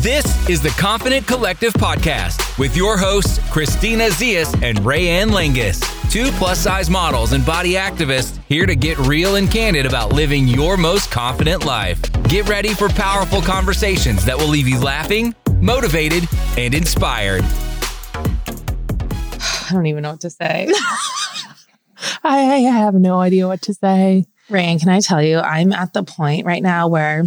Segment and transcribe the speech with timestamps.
[0.00, 6.30] This is the Confident Collective podcast with your hosts, Christina Zias and Rayanne Langus, two
[6.38, 10.78] plus size models and body activists here to get real and candid about living your
[10.78, 12.00] most confident life.
[12.22, 16.26] Get ready for powerful conversations that will leave you laughing, motivated,
[16.56, 17.44] and inspired.
[18.14, 20.72] I don't even know what to say.
[22.24, 24.24] I, I have no idea what to say.
[24.48, 27.24] Rayanne, can I tell you, I'm at the point right now where,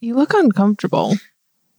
[0.00, 1.14] You look uncomfortable.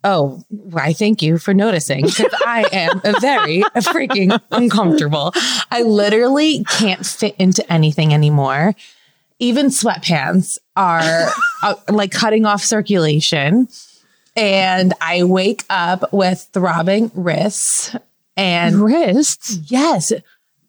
[0.03, 0.43] Oh,
[0.75, 5.33] I thank you for noticing because I am a very freaking uncomfortable.
[5.71, 8.75] I literally can't fit into anything anymore.
[9.39, 11.29] Even sweatpants are
[11.63, 13.67] uh, like cutting off circulation.
[14.35, 17.95] And I wake up with throbbing wrists
[18.39, 19.59] and Wrists.
[19.69, 20.13] Yes.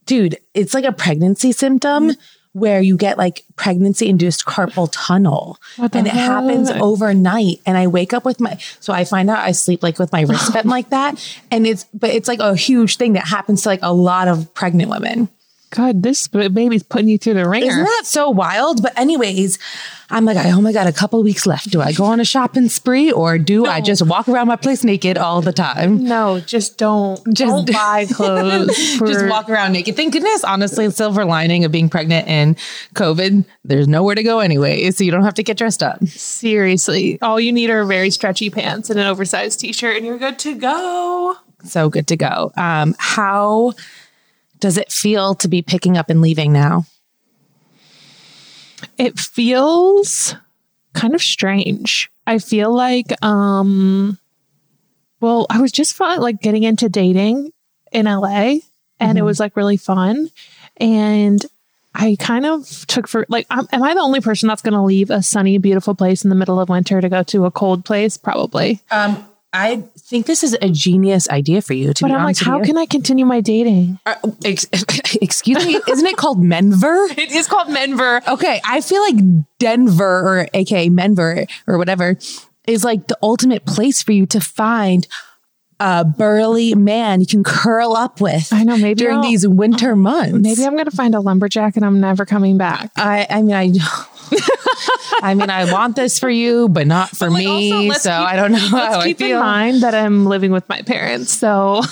[0.05, 2.13] Dude, it's like a pregnancy symptom
[2.53, 5.59] where you get like pregnancy induced carpal tunnel.
[5.79, 7.61] And it happens overnight.
[7.65, 10.23] And I wake up with my, so I find out I sleep like with my
[10.23, 11.39] wrist bent like that.
[11.51, 14.53] And it's, but it's like a huge thing that happens to like a lot of
[14.55, 15.29] pregnant women.
[15.71, 17.67] God, this baby's putting you through the ringer.
[17.69, 18.83] Isn't that so wild?
[18.83, 19.57] But anyways,
[20.11, 21.71] I'm like, I only got a couple weeks left.
[21.71, 24.83] Do I go on a shopping spree or do I just walk around my place
[24.83, 26.03] naked all the time?
[26.03, 27.21] no, just don't.
[27.33, 28.97] Just- don't buy clothes.
[28.99, 29.95] For, just walk around naked.
[29.95, 32.59] Thank goodness, honestly, silver lining of being pregnant and
[32.95, 34.91] COVID, there's nowhere to go anyway.
[34.91, 36.05] So you don't have to get dressed up.
[36.09, 40.39] Seriously, all you need are very stretchy pants and an oversized t-shirt, and you're good
[40.41, 41.37] to go.
[41.65, 42.51] So good to go.
[42.57, 43.75] Um, how
[44.61, 46.85] does it feel to be picking up and leaving now?
[48.99, 50.35] It feels
[50.95, 52.11] kind of strange.
[52.27, 54.19] I feel like, um,
[55.21, 57.53] well, I was just fun, like getting into dating
[57.93, 58.57] in LA,
[58.99, 60.31] and it was like really fun,
[60.77, 61.45] and.
[61.93, 64.81] I kind of took for like, um, am I the only person that's going to
[64.81, 67.85] leave a sunny, beautiful place in the middle of winter to go to a cold
[67.85, 68.17] place?
[68.17, 68.81] Probably.
[68.93, 71.93] Um, I think this is a genius idea for you.
[71.93, 72.65] To But I'm like, how you.
[72.65, 73.99] can I continue my dating?
[74.07, 74.67] Uh, ex-
[75.21, 77.07] excuse me, isn't it called Menver?
[77.19, 78.21] It is called Menver.
[78.29, 79.17] Okay, I feel like
[79.59, 82.17] Denver or aka Menver or whatever
[82.67, 85.09] is like the ultimate place for you to find
[85.81, 88.53] a burly man you can curl up with.
[88.53, 90.39] I know, maybe during I'll- these winter months.
[90.39, 92.93] Maybe I'm going to find a lumberjack and I'm never coming back.
[92.97, 93.73] I I mean I
[95.23, 97.73] I mean I want this for you, but not for like, me.
[97.73, 100.83] also, so keep- I don't know Let's keep in mind that I'm living with my
[100.83, 101.33] parents.
[101.33, 101.83] So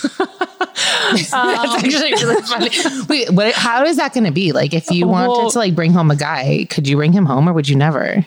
[1.10, 2.70] That's actually really um, funny.
[3.08, 3.54] Wait, what?
[3.54, 4.52] How is that going to be?
[4.52, 7.48] Like, if you wanted to like bring home a guy, could you bring him home,
[7.48, 8.26] or would you never?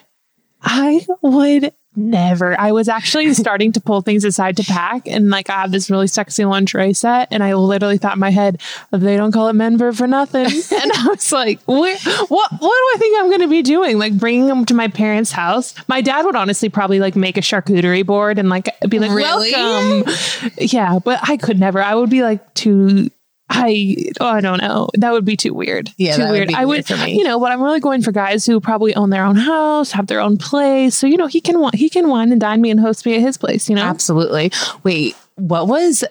[0.62, 2.60] I would never.
[2.60, 5.90] I was actually starting to pull things aside to pack, and like I have this
[5.90, 9.54] really sexy lingerie set, and I literally thought in my head, they don't call it
[9.54, 10.46] Menver for nothing.
[10.82, 12.52] and I was like, Where, what?
[12.52, 13.98] What do I think I'm going to be doing?
[13.98, 15.74] Like bringing them to my parents' house?
[15.88, 19.52] My dad would honestly probably like make a charcuterie board and like be like, Really?
[19.52, 20.14] welcome.
[20.58, 21.82] Yeah, but I could never.
[21.82, 23.10] I would be like too.
[23.54, 24.88] I oh, I don't know.
[24.96, 25.90] That would be too weird.
[25.98, 26.48] Yeah, too would weird.
[26.48, 27.18] be I weird would, for me.
[27.18, 30.08] you know, but I'm really going for guys who probably own their own house, have
[30.08, 30.96] their own place.
[30.96, 33.22] So you know, he can he can wine and dine me and host me at
[33.22, 33.70] his place.
[33.70, 34.52] You know, Absolutely.
[34.84, 36.04] Wait, what was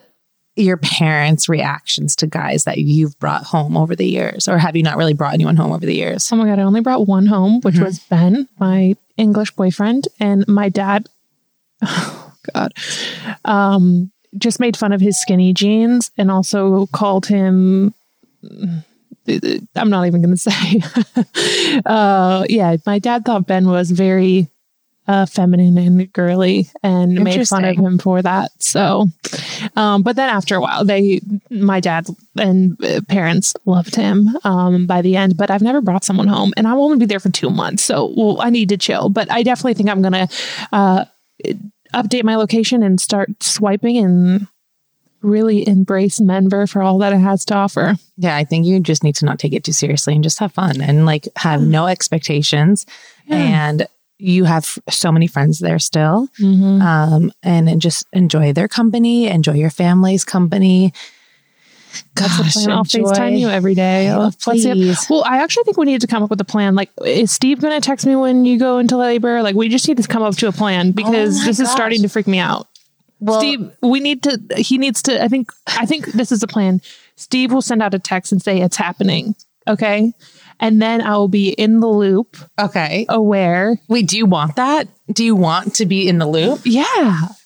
[0.56, 4.82] your parents' reactions to guys that you've brought home over the years, or have you
[4.82, 6.28] not really brought anyone home over the years?
[6.30, 10.46] oh my god, I only brought one home, which was Ben, my English boyfriend, and
[10.46, 11.08] my dad.
[11.86, 12.72] Oh god,
[13.44, 17.94] um, just made fun of his skinny jeans and also called him.
[18.44, 20.82] I'm not even going to say.
[21.86, 24.48] uh, yeah, my dad thought Ben was very
[25.10, 28.52] uh, feminine and girly and made fun of him for that.
[28.62, 29.06] So,
[29.74, 31.20] um, but then after a while, they,
[31.50, 32.06] my dad
[32.38, 35.36] and uh, parents loved him um, by the end.
[35.36, 38.12] But I've never brought someone home, and I'll only be there for two months, so
[38.16, 39.08] well, I need to chill.
[39.08, 40.28] But I definitely think I'm gonna
[40.70, 41.06] uh,
[41.94, 44.46] update my location and start swiping and
[45.22, 47.96] really embrace Menver for all that it has to offer.
[48.16, 50.52] Yeah, I think you just need to not take it too seriously and just have
[50.52, 52.86] fun and like have no expectations.
[53.28, 53.86] And
[54.18, 56.28] you have so many friends there still,
[56.82, 60.92] um, and, and just enjoy their company, enjoy your family's company.
[62.14, 62.70] That's the Gosh, plan.
[62.70, 64.10] I'll enjoy- FaceTime you every day.
[64.10, 65.06] Oh, please.
[65.08, 66.74] Well, I actually think we need to come up with a plan.
[66.74, 69.42] Like, is Steve going to text me when you go into labor?
[69.42, 71.70] Like, we just need to come up to a plan oh because Oh this is
[71.70, 72.68] starting to freak me out.
[73.20, 74.40] Well, Steve, we need to.
[74.56, 75.22] He needs to.
[75.22, 75.52] I think.
[75.66, 76.80] I think this is a plan.
[77.16, 79.34] Steve will send out a text and say it's happening.
[79.68, 80.12] Okay,
[80.60, 83.06] and then I will be in the loop, okay.
[83.08, 83.76] aware.
[83.88, 84.86] Wait, do you want that?
[85.12, 86.60] Do you want to be in the loop?
[86.64, 86.92] Yeah.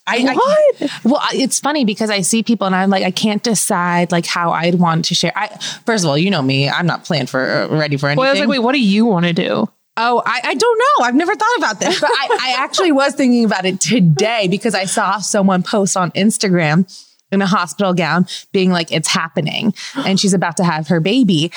[0.07, 0.91] I, I- what?
[1.05, 4.27] well, I- it's funny because I see people and I'm like, I can't decide like
[4.27, 5.33] how I'd want to share.
[5.35, 5.49] I
[5.87, 8.19] first of all, you know me, I'm not planned for uh, ready for anything.
[8.21, 9.67] well, I was like, wait, what do you want to do?
[9.97, 11.07] Oh, I, I don't know.
[11.07, 14.75] I've never thought about this, but I, I actually was thinking about it today because
[14.75, 16.85] I saw someone post on Instagram
[17.31, 19.73] in a hospital gown being like, it's happening.
[19.95, 21.53] And she's about to have her baby.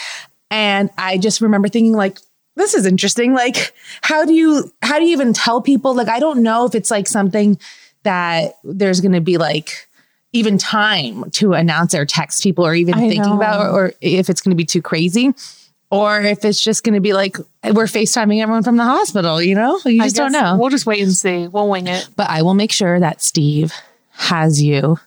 [0.49, 2.19] And I just remember thinking, like,
[2.55, 3.33] this is interesting.
[3.33, 5.95] Like, how do you how do you even tell people?
[5.95, 7.59] Like, I don't know if it's like something
[8.03, 9.88] that there's gonna be like
[10.33, 13.35] even time to announce or text people or even I thinking know.
[13.35, 15.33] about or, or if it's gonna be too crazy.
[15.89, 19.55] Or if it's just going to be like we're FaceTiming everyone from the hospital, you
[19.55, 19.79] know?
[19.85, 20.57] You just don't know.
[20.59, 21.47] We'll just wait and see.
[21.47, 22.09] We'll wing it.
[22.13, 23.71] But I will make sure that Steve
[24.11, 24.99] has you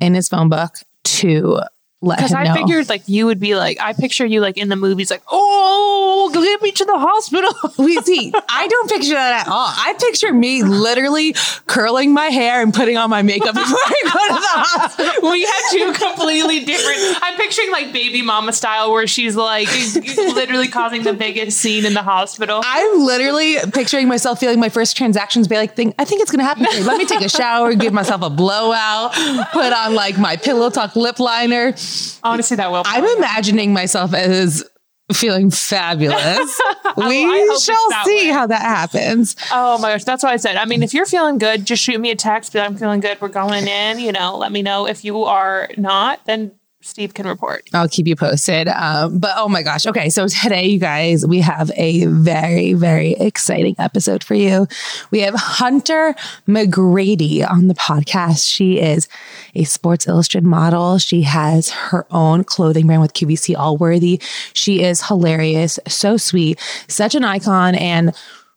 [0.00, 1.60] in his phone book to
[2.02, 2.54] let Because him I know.
[2.54, 6.30] figured like you would be like, I picture you like in the movies, like, oh,
[6.32, 7.52] get me to the hospital.
[7.84, 8.32] we see.
[8.48, 9.66] I don't picture that at all.
[9.68, 11.34] I picture me literally
[11.66, 15.30] curling my hair and putting on my makeup before I go to the hospital.
[15.30, 16.98] we had two completely different.
[17.22, 19.68] I'm picturing like baby mama style, where she's like
[20.16, 22.60] literally causing the biggest scene in the hospital.
[22.64, 26.44] I'm literally picturing myself feeling my first transactions be like, think, I think it's gonna
[26.44, 26.64] happen.
[26.64, 26.82] today.
[26.82, 29.12] Let me take a shower, give myself a blowout,
[29.52, 31.74] put on like my pillow talk lip liner.
[32.22, 32.82] Honestly, that will.
[32.84, 34.64] I'm imagining myself as
[35.12, 36.60] feeling fabulous.
[36.96, 38.32] Oh, we I shall see way.
[38.32, 39.36] how that happens.
[39.52, 40.56] Oh my gosh, that's what I said.
[40.56, 42.52] I mean, if you're feeling good, just shoot me a text.
[42.52, 43.20] Like, I'm feeling good.
[43.20, 44.00] We're going in.
[44.00, 44.88] You know, let me know.
[44.88, 46.50] If you are not, then
[46.82, 47.68] Steve can report.
[47.74, 48.66] I'll keep you posted.
[48.68, 49.86] Um, but oh my gosh.
[49.86, 50.08] Okay.
[50.08, 54.66] So today, you guys, we have a very, very exciting episode for you.
[55.10, 56.14] We have Hunter
[56.48, 58.50] McGrady on the podcast.
[58.50, 59.08] She is
[59.54, 60.98] a Sports Illustrated model.
[60.98, 64.20] She has her own clothing brand with QVC Allworthy.
[64.54, 68.14] She is hilarious, so sweet, such an icon, and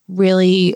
[0.07, 0.75] really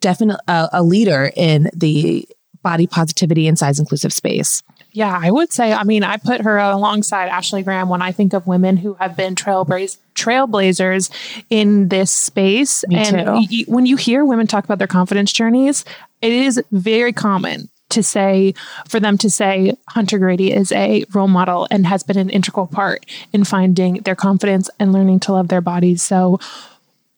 [0.00, 2.28] definitely a, a leader in the
[2.62, 4.62] body positivity and size inclusive space.
[4.92, 5.72] Yeah, I would say.
[5.72, 9.16] I mean, I put her alongside Ashley Graham when I think of women who have
[9.16, 11.10] been trailblaze, trailblazers
[11.50, 12.84] in this space.
[12.88, 15.84] Me and y- when you hear women talk about their confidence journeys,
[16.22, 18.54] it is very common to say
[18.86, 22.66] for them to say Hunter Grady is a role model and has been an integral
[22.66, 26.02] part in finding their confidence and learning to love their bodies.
[26.02, 26.40] So.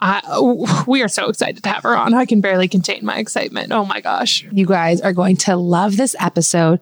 [0.02, 0.22] I,
[0.86, 2.14] we are so excited to have her on.
[2.14, 3.70] I can barely contain my excitement.
[3.70, 4.46] Oh my gosh.
[4.50, 6.80] You guys are going to love this episode.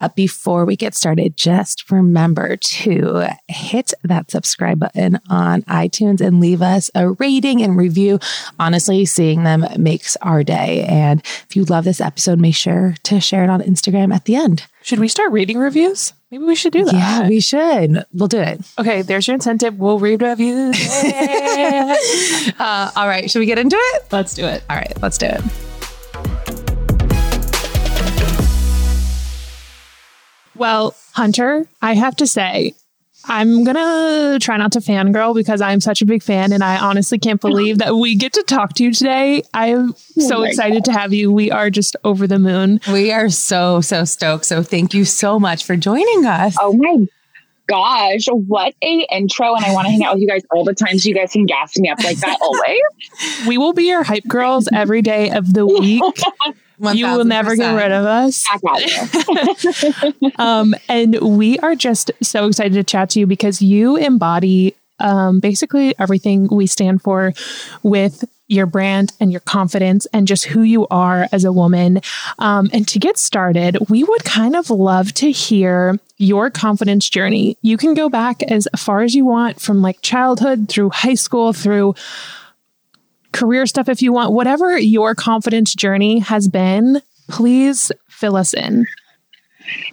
[0.00, 6.40] Uh, before we get started, just remember to hit that subscribe button on iTunes and
[6.40, 8.18] leave us a rating and review.
[8.58, 10.84] Honestly, seeing them makes our day.
[10.84, 14.36] And if you love this episode, make sure to share it on Instagram at the
[14.36, 14.64] end.
[14.82, 16.14] Should we start reading reviews?
[16.30, 16.94] Maybe we should do that.
[16.94, 18.04] Yeah, we should.
[18.12, 18.60] We'll do it.
[18.78, 19.78] Okay, there's your incentive.
[19.78, 20.78] We'll read reviews.
[22.58, 24.04] Uh, all right, should we get into it?
[24.12, 24.62] Let's do it.
[24.68, 25.69] All right, let's do it.
[30.60, 32.74] Well, Hunter, I have to say,
[33.24, 37.18] I'm gonna try not to fangirl because I'm such a big fan, and I honestly
[37.18, 39.42] can't believe that we get to talk to you today.
[39.54, 41.32] I'm oh so my excited to have you.
[41.32, 42.78] We are just over the moon.
[42.92, 44.44] We are so, so stoked.
[44.44, 46.54] So thank you so much for joining us.
[46.60, 47.06] Oh my
[47.66, 49.54] gosh, what a intro.
[49.54, 51.32] And I want to hang out with you guys all the time so you guys
[51.32, 53.46] can gas me up like that always.
[53.46, 56.02] We will be your hype girls every day of the week.
[56.80, 58.44] You will never get rid of us.
[58.62, 60.32] Back at you.
[60.38, 65.40] Um, and we are just so excited to chat to you because you embody um,
[65.40, 67.32] basically everything we stand for
[67.82, 72.00] with your brand and your confidence and just who you are as a woman.
[72.38, 77.56] Um, and to get started, we would kind of love to hear your confidence journey.
[77.62, 81.52] You can go back as far as you want from like childhood through high school
[81.52, 81.94] through
[83.32, 88.86] career stuff if you want, whatever your confidence journey has been, please fill us in.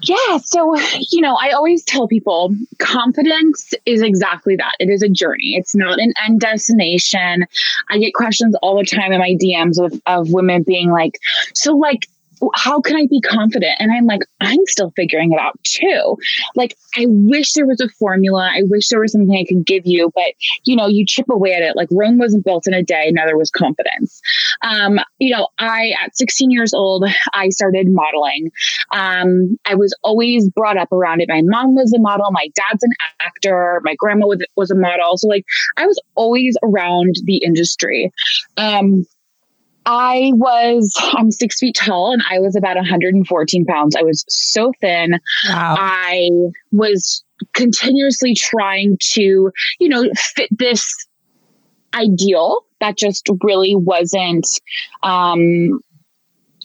[0.02, 0.38] Yeah.
[0.44, 0.76] So,
[1.12, 4.74] you know, I always tell people confidence is exactly that.
[4.80, 5.56] It is a journey.
[5.56, 7.46] It's not an end destination.
[7.90, 11.20] I get questions all the time in my DMs of, of women being like,
[11.54, 12.08] so like,
[12.56, 13.76] how can I be confident?
[13.80, 16.18] And I'm like, I'm still figuring it out too.
[16.56, 18.50] Like, I wish there was a formula.
[18.54, 20.34] I wish there was something I could give you, but
[20.66, 21.76] you know, you chip away at it.
[21.76, 23.12] Like Rome wasn't built in a day.
[23.12, 24.22] Neither was confidence.
[24.62, 28.52] Um, you know, I, at 16 years old, I started modeling.
[28.92, 31.30] Um, I was always brought up around it.
[31.30, 32.32] My mom was a model.
[32.32, 33.82] My dad's an actor.
[33.84, 35.18] My grandma was, was a model.
[35.18, 35.46] So like,
[35.78, 38.12] I was always around the industry.
[38.58, 39.06] Um,
[39.90, 43.96] I was, I'm six feet tall and I was about 114 pounds.
[43.96, 45.18] I was so thin.
[45.48, 45.76] Wow.
[45.80, 46.30] I
[46.74, 51.08] was continuously trying to, you know, fit this
[51.94, 54.46] ideal that just really wasn't
[55.04, 55.80] um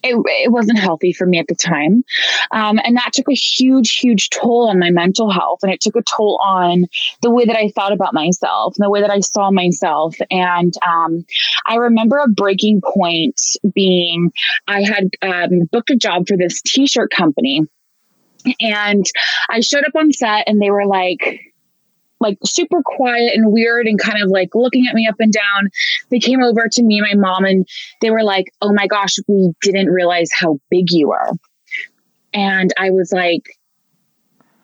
[0.02, 2.04] it, it wasn't healthy for me at the time.
[2.50, 5.61] Um, and that took a huge, huge toll on my mental health.
[5.62, 6.87] And it took a toll on
[7.21, 10.16] the way that I thought about myself and the way that I saw myself.
[10.30, 11.25] And um,
[11.66, 13.40] I remember a breaking point
[13.75, 14.32] being
[14.66, 17.62] I had um, booked a job for this t shirt company.
[18.59, 19.06] And
[19.49, 21.51] I showed up on set and they were like,
[22.23, 25.71] like super quiet and weird and kind of like looking at me up and down.
[26.11, 27.67] They came over to me and my mom and
[28.00, 31.33] they were like, Oh my gosh, we didn't realize how big you are.
[32.33, 33.43] And I was like,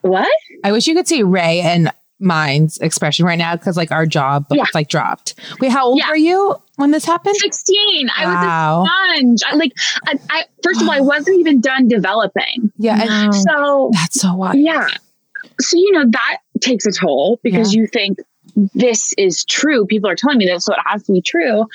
[0.03, 0.29] What?
[0.65, 4.47] I wish you could see Ray and mine's expression right now because like our job
[4.51, 4.65] Yeah.
[4.75, 5.35] like dropped.
[5.61, 6.09] Wait, how old Yeah.
[6.09, 7.37] were you when this happened?
[7.37, 8.09] 16.
[8.17, 8.83] I Wow.
[8.83, 9.41] was a sponge.
[9.49, 9.73] I, like,
[10.07, 12.73] I, I, first of all, I wasn't even done developing.
[12.79, 13.31] Yeah, No.
[13.33, 14.57] So, that's so wild.
[14.59, 14.89] yeah.
[15.61, 18.19] So, you know, that takes a toll because you think
[18.75, 19.87] this is true.
[19.87, 21.67] People are telling me this, so it has to be true.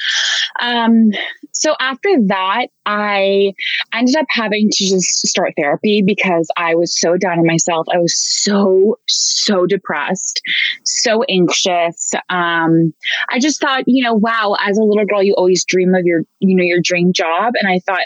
[0.60, 1.12] Um,
[1.52, 3.54] so after that, I
[3.94, 7.88] ended up having to just start therapy because I was so down on myself.
[7.94, 10.42] I was so, so depressed,
[10.84, 12.14] so anxious.
[12.30, 12.94] Um,
[13.30, 16.24] I just thought, you know, wow, as a little girl, you always dream of your,
[16.40, 17.54] you know, your dream job.
[17.60, 18.06] And I thought,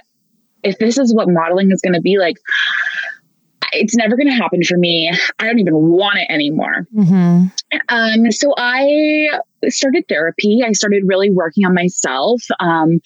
[0.64, 2.36] if this is what modeling is going to be like,
[3.74, 5.12] it's never going to happen for me.
[5.40, 6.88] I don't even want it anymore.
[6.94, 7.46] hmm
[7.90, 10.62] Um, so I started therapy.
[10.66, 12.42] I started really working on myself.
[12.60, 13.00] Um,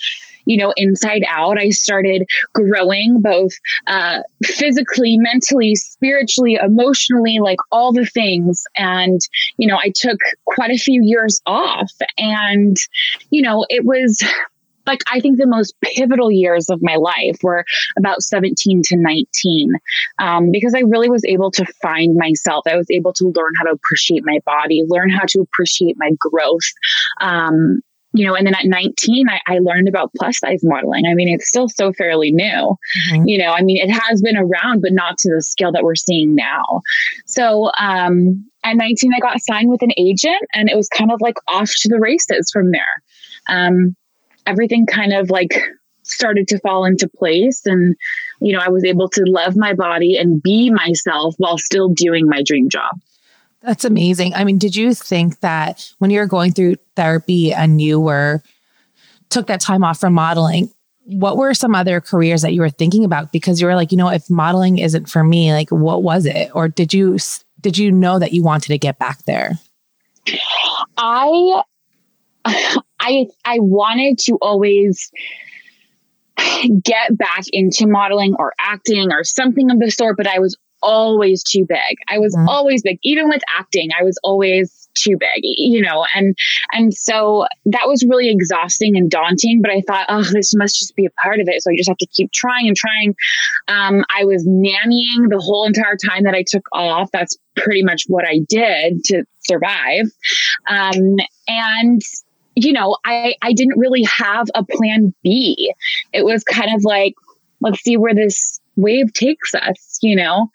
[0.46, 3.52] you know, inside out, I started growing both
[3.88, 8.64] uh, physically, mentally, spiritually, emotionally, like all the things.
[8.76, 9.20] And,
[9.58, 11.92] you know, I took quite a few years off.
[12.18, 12.76] And,
[13.30, 14.24] you know, it was
[14.86, 17.66] like, I think the most pivotal years of my life were
[17.98, 19.74] about 17 to 19
[20.20, 22.64] um, because I really was able to find myself.
[22.68, 26.12] I was able to learn how to appreciate my body, learn how to appreciate my
[26.20, 26.70] growth.
[27.20, 27.82] Um,
[28.14, 31.06] you know, and then at 19, I, I learned about plus size modeling.
[31.06, 32.76] I mean, it's still so fairly new.
[33.10, 33.24] Mhm.
[33.26, 35.96] You know, I mean, it has been around, but not to the scale that we're
[35.96, 36.82] seeing now.
[37.26, 41.22] So, um, at 19, I got signed with an agent and it was kind of
[41.22, 43.02] like off to the races from there.
[43.48, 43.96] Um,
[44.46, 45.62] everything kind of like
[46.04, 47.96] started to fall into place and
[48.40, 52.28] you know i was able to love my body and be myself while still doing
[52.28, 53.00] my dream job
[53.62, 54.34] That's amazing.
[54.34, 58.42] I mean, did you think that when you were going through therapy and you were
[59.30, 60.72] took that time off from modeling,
[61.06, 63.32] what were some other careers that you were thinking about?
[63.32, 66.50] Because you were like, you know, if modeling isn't for me, like, what was it?
[66.54, 67.18] Or did you
[67.60, 69.60] did you know that you wanted to get back there?
[70.98, 71.64] i
[73.02, 75.12] i i wanted to always
[76.84, 81.44] get back into modeling or acting or something of the sort but i was always
[81.44, 81.96] too big.
[82.10, 82.48] I was Mhm.
[82.48, 82.98] always big.
[83.04, 86.36] Even with acting i was always too big you know and
[86.74, 90.96] and so that was really exhausting and daunting but i thought oh this must just
[90.96, 91.62] be a part of it.
[91.62, 93.14] So i just have to keep trying and trying.
[93.68, 97.12] Um, i was nannying the whole entire time that i took off.
[97.14, 100.06] That's pretty much what i did to survive.
[100.68, 101.18] Um,
[101.48, 102.02] and
[102.56, 105.74] you know i i didn't really have a plan b
[106.14, 107.14] it was kind of like
[107.62, 110.48] let's see where this wave takes us you know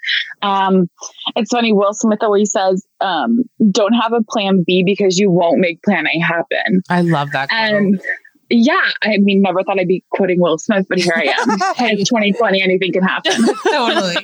[0.42, 0.88] um
[1.36, 5.58] it's funny will smith always says um don't have a plan b because you won't
[5.58, 7.48] make plan a happen I love that.
[7.48, 7.60] quote.
[7.60, 8.00] and
[8.48, 11.50] yeah i mean never thought i'd be quoting will smith but here i am
[11.98, 13.32] it's 2020 anything can happen
[13.64, 14.16] totally.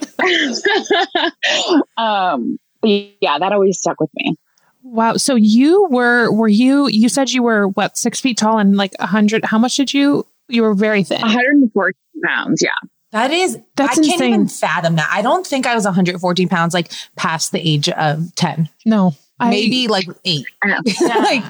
[1.98, 4.34] um yeah that always stuck with me
[4.82, 5.16] Wow.
[5.16, 8.94] So you were were you you said you were what six feet tall and like
[8.98, 9.44] a hundred?
[9.44, 10.26] How much did you?
[10.48, 11.20] You were very thin.
[11.20, 12.70] 114 pounds yeah
[13.12, 14.34] That is, That's I can't insane.
[14.34, 15.08] even fathom that.
[15.10, 19.50] I don't think I was 114 pounds, like past the age of 10, No, I-
[19.50, 20.46] maybe like eight.
[20.62, 20.80] I know.
[21.18, 21.44] like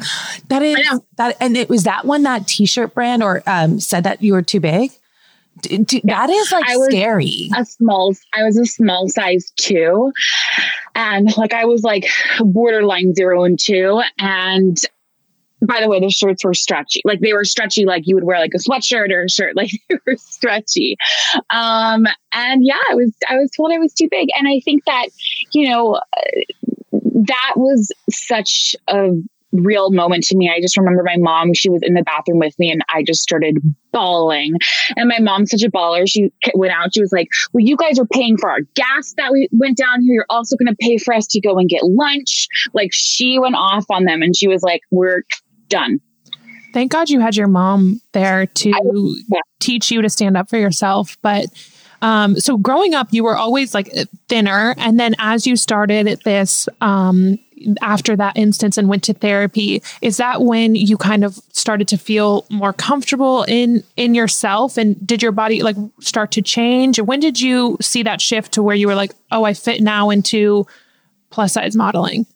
[0.49, 4.23] that is that, and it was that one that T-shirt brand or um said that
[4.23, 4.93] you were too big.
[5.61, 7.51] D- d- That is like I was- scary.
[7.57, 10.13] a small i was a small size two.
[10.95, 12.07] And like i was like
[12.41, 14.01] borderline zero and two.
[14.19, 14.81] And
[15.65, 17.03] by the way the shirts were stretchy.
[17.05, 19.71] Like they were stretchy like you would wear like a sweatshirt or a shirt like
[19.89, 20.97] they were stretchy.
[21.51, 24.29] Um and yeah i was i was told i was too big.
[24.39, 25.09] And i think that
[25.53, 26.01] you know uh,
[27.15, 29.11] that was such a
[29.53, 30.51] real moment to me.
[30.51, 33.21] I just remember my mom she was in the bathroom with me and i just
[33.21, 33.59] started
[33.93, 34.55] bawling
[34.97, 36.09] and my mom's such a baller.
[36.09, 36.95] She went out.
[36.95, 40.03] She was like, Well, you guys are paying for our gas that we went down
[40.03, 40.15] here.
[40.15, 42.49] You're also going to pay for us to go and get lunch.
[42.73, 45.23] Like, she went off on them and she was like, We're
[45.69, 46.01] done.
[46.73, 49.41] Thank God you had your mom there to yeah.
[49.61, 51.19] teach you to stand up for yourself.
[51.21, 51.47] But
[52.01, 53.93] um, so growing up, you were always like
[54.29, 57.39] thinner, and then as you started this, um,
[57.81, 61.97] after that instance and went to therapy is that when you kind of started to
[61.97, 64.77] feel more comfortable in in yourself?
[64.77, 67.01] And did your body like start to change?
[67.01, 70.11] When did you see that shift to where you were like oh i fit now
[70.11, 70.67] into
[71.31, 72.27] plus size modeling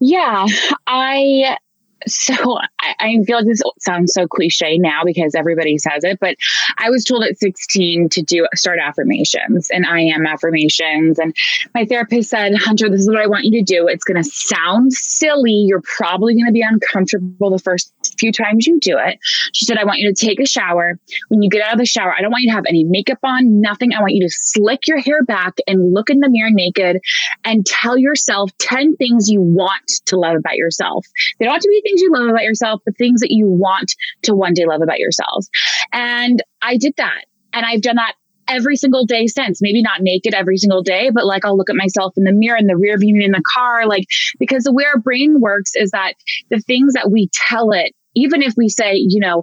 [0.00, 0.46] yeah
[0.86, 1.56] i
[2.06, 6.36] so I, I, feel like this sounds so cliche now because everybody says it, but
[6.78, 11.18] I was told at 16 to do start affirmations and I am affirmations.
[11.18, 11.34] And
[11.74, 13.86] my therapist said, Hunter, this is what I want you to do.
[13.88, 15.64] It's going to sound silly.
[15.66, 19.18] You're probably going to be uncomfortable the first few times you do it.
[19.52, 20.98] She said, I want you to take a shower.
[21.28, 23.18] When you get out of the shower, I don't want you to have any makeup
[23.22, 23.92] on, nothing.
[23.94, 27.00] I want you to slick your hair back and look in the mirror naked
[27.44, 31.06] and tell yourself 10 things you want to love about yourself.
[31.38, 33.94] They don't have to be things you love about yourself, but things that you want
[34.22, 35.48] to one day love about yourselves.
[35.92, 37.24] And I did that.
[37.52, 38.14] And I've done that
[38.48, 39.60] every single day since.
[39.60, 42.56] Maybe not naked every single day, but like I'll look at myself in the mirror
[42.56, 44.04] in the rear view in the car, like
[44.38, 46.14] because the way our brain works is that
[46.50, 49.42] the things that we tell it, even if we say, you know,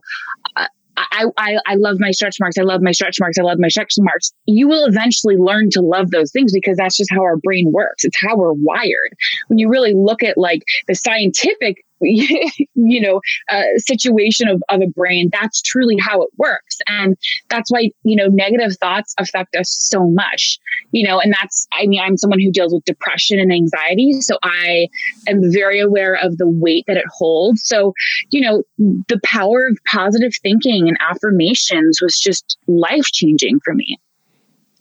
[0.56, 2.58] uh, I, I, I love my stretch marks.
[2.58, 3.38] I love my stretch marks.
[3.38, 4.34] I love my stretch marks.
[4.46, 8.04] You will eventually learn to love those things because that's just how our brain works.
[8.04, 9.14] It's how we're wired.
[9.48, 14.88] When you really look at like the scientific you know, uh, situation of, of a
[14.88, 15.30] brain.
[15.32, 16.78] That's truly how it works.
[16.88, 17.18] And
[17.50, 20.60] that's why, you know, negative thoughts affect us so much,
[20.92, 24.22] you know, and that's, I mean, I'm someone who deals with depression and anxiety.
[24.22, 24.88] So I
[25.28, 27.62] am very aware of the weight that it holds.
[27.66, 27.94] So,
[28.32, 33.98] you know, the power of positive thinking and affirmations was just life changing for me.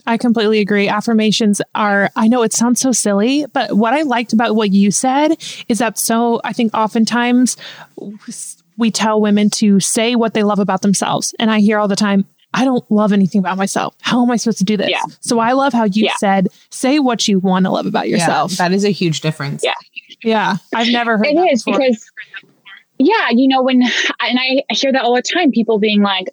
[0.08, 0.88] I completely agree.
[0.88, 4.90] Affirmations are, I know it sounds so silly, but what I liked about what you
[4.90, 5.36] said
[5.68, 7.58] is that so, I think oftentimes
[8.78, 11.34] we tell women to say what they love about themselves.
[11.38, 12.24] And I hear all the time,
[12.54, 13.94] I don't love anything about myself.
[14.00, 14.88] How am I supposed to do this?
[14.88, 15.02] Yeah.
[15.20, 16.16] So I love how you yeah.
[16.16, 18.52] said, say what you want to love about yourself.
[18.52, 19.62] Yeah, that is a huge difference.
[19.62, 19.74] Yeah.
[20.24, 20.56] Yeah.
[20.74, 21.80] I've never heard it is before.
[21.80, 22.10] because
[22.98, 26.28] yeah, you know, when, and I hear that all the time, people being like,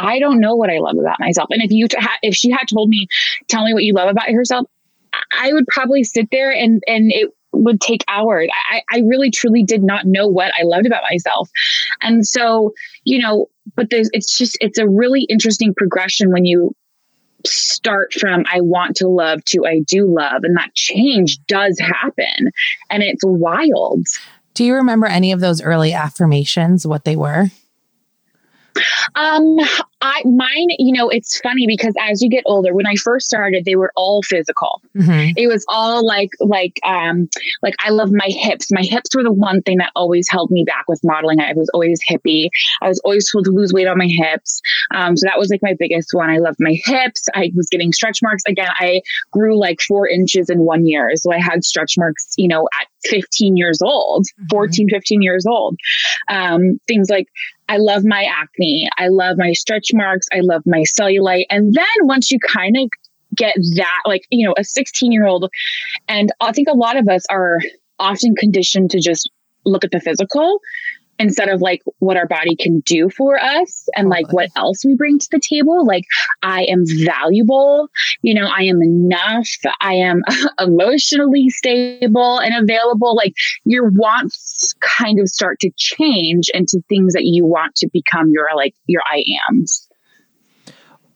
[0.00, 1.48] I don't know what I love about myself.
[1.50, 1.86] And if you,
[2.22, 3.06] if she had told me,
[3.48, 4.66] tell me what you love about yourself,
[5.38, 8.48] I would probably sit there and, and it would take hours.
[8.70, 11.50] I, I really truly did not know what I loved about myself.
[12.00, 12.72] And so,
[13.04, 16.74] you know, but there's, it's just, it's a really interesting progression when you
[17.44, 20.44] start from I want to love to I do love.
[20.44, 22.52] And that change does happen.
[22.88, 24.06] And it's wild.
[24.54, 27.46] Do you remember any of those early affirmations, what they were?
[29.14, 29.56] Um,
[30.02, 33.64] I mine, you know, it's funny because as you get older, when I first started,
[33.64, 34.80] they were all physical.
[34.96, 35.32] Mm-hmm.
[35.36, 37.28] It was all like, like, um,
[37.62, 38.72] like I love my hips.
[38.72, 41.40] My hips were the one thing that always held me back with modeling.
[41.40, 42.48] I was always hippie.
[42.80, 44.60] I was always told to lose weight on my hips.
[44.94, 46.30] Um, so that was like my biggest one.
[46.30, 47.26] I loved my hips.
[47.34, 48.70] I was getting stretch marks again.
[48.78, 51.10] I grew like four inches in one year.
[51.16, 54.46] So I had stretch marks, you know, at 15 years old, mm-hmm.
[54.50, 55.76] 14, 15 years old.
[56.28, 57.28] Um, things like
[57.70, 58.88] I love my acne.
[58.98, 60.26] I love my stretch marks.
[60.32, 61.46] I love my cellulite.
[61.50, 62.90] And then once you kind of
[63.36, 65.48] get that, like, you know, a 16 year old,
[66.08, 67.60] and I think a lot of us are
[68.00, 69.30] often conditioned to just
[69.64, 70.58] look at the physical
[71.20, 74.94] instead of like what our body can do for us and like what else we
[74.94, 75.86] bring to the table.
[75.86, 76.04] Like,
[76.42, 77.88] I am valuable,
[78.22, 79.48] you know, I am enough,
[79.80, 80.22] I am
[80.58, 83.14] emotionally stable and available.
[83.14, 88.30] Like, your wants kind of start to change into things that you want to become
[88.30, 89.86] your like your I ams.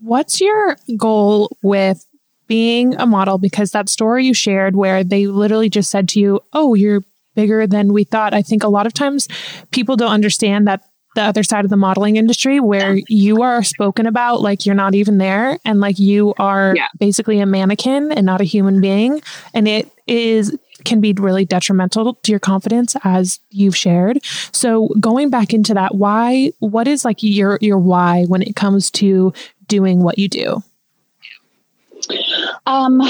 [0.01, 2.07] What's your goal with
[2.47, 3.39] being a model?
[3.39, 7.03] Because that story you shared where they literally just said to you, Oh, you're
[7.35, 8.35] bigger than we thought.
[8.35, 9.29] I think a lot of times
[9.71, 10.83] people don't understand that
[11.15, 14.95] the other side of the modeling industry where you are spoken about like you're not
[14.95, 16.89] even there and like you are yeah.
[16.99, 19.23] basically a mannequin and not a human being
[19.55, 24.19] and it is can be really detrimental to your confidence as you've shared.
[24.53, 28.91] So going back into that why what is like your your why when it comes
[28.93, 29.33] to
[29.69, 30.63] doing what you do?
[32.67, 33.01] Um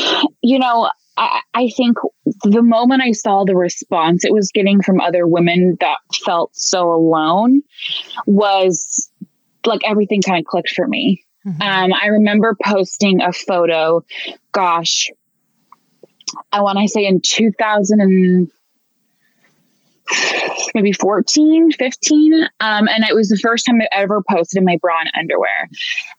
[0.42, 1.96] you know I, I think
[2.42, 6.92] the moment I saw the response it was getting from other women that felt so
[6.92, 7.62] alone
[8.26, 9.10] was
[9.64, 11.24] like everything kind of clicked for me.
[11.46, 11.62] Mm-hmm.
[11.62, 14.04] Um, I remember posting a photo,
[14.52, 15.10] gosh,
[16.52, 18.50] I want to say in 2000 and
[20.74, 22.32] maybe 14, 15.
[22.60, 25.68] Um, and it was the first time I ever posted in my bra and underwear.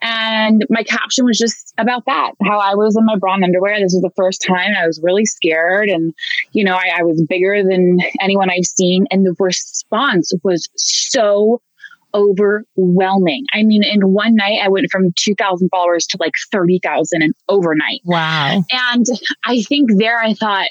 [0.02, 3.80] And my caption was just about that how I was in my bra and underwear.
[3.80, 5.89] This was the first time I was really scared.
[5.89, 6.13] And,
[6.52, 9.06] you know, I, I was bigger than anyone I've seen.
[9.12, 11.62] And the response was so
[12.13, 13.45] overwhelming.
[13.54, 18.02] I mean, in one night, I went from 2,000 followers to like 30,000 and overnight.
[18.06, 18.63] Wow.
[18.71, 19.06] And
[19.43, 20.69] I think there I thought,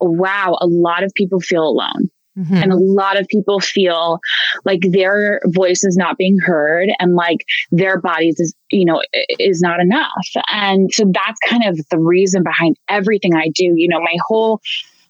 [0.00, 2.10] wow, a lot of people feel alone.
[2.38, 2.54] Mm-hmm.
[2.54, 4.20] And a lot of people feel
[4.64, 7.38] like their voice is not being heard and like
[7.70, 9.02] their bodies is, you know,
[9.38, 10.28] is not enough.
[10.48, 13.72] And so that's kind of the reason behind everything I do.
[13.76, 14.60] You know, my whole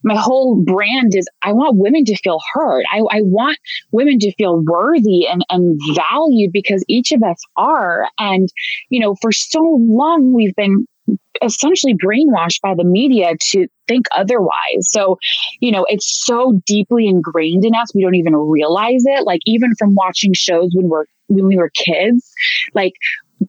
[0.03, 2.85] my whole brand is I want women to feel heard.
[2.93, 3.59] I, I want
[3.91, 8.09] women to feel worthy and, and valued because each of us are.
[8.19, 8.49] And,
[8.89, 10.87] you know, for so long we've been
[11.43, 14.83] essentially brainwashed by the media to think otherwise.
[14.83, 15.19] So,
[15.61, 19.25] you know, it's so deeply ingrained in us, we don't even realize it.
[19.25, 22.33] Like even from watching shows when we're when we were kids,
[22.75, 22.93] like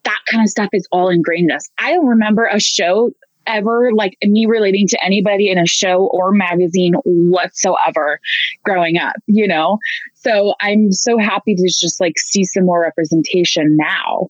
[0.04, 1.68] that kind of stuff is all ingrained in us.
[1.78, 3.12] I don't remember a show
[3.48, 8.20] ever like me relating to anybody in a show or magazine whatsoever
[8.64, 9.78] growing up, you know?
[10.14, 14.28] So I'm so happy to just like see some more representation now.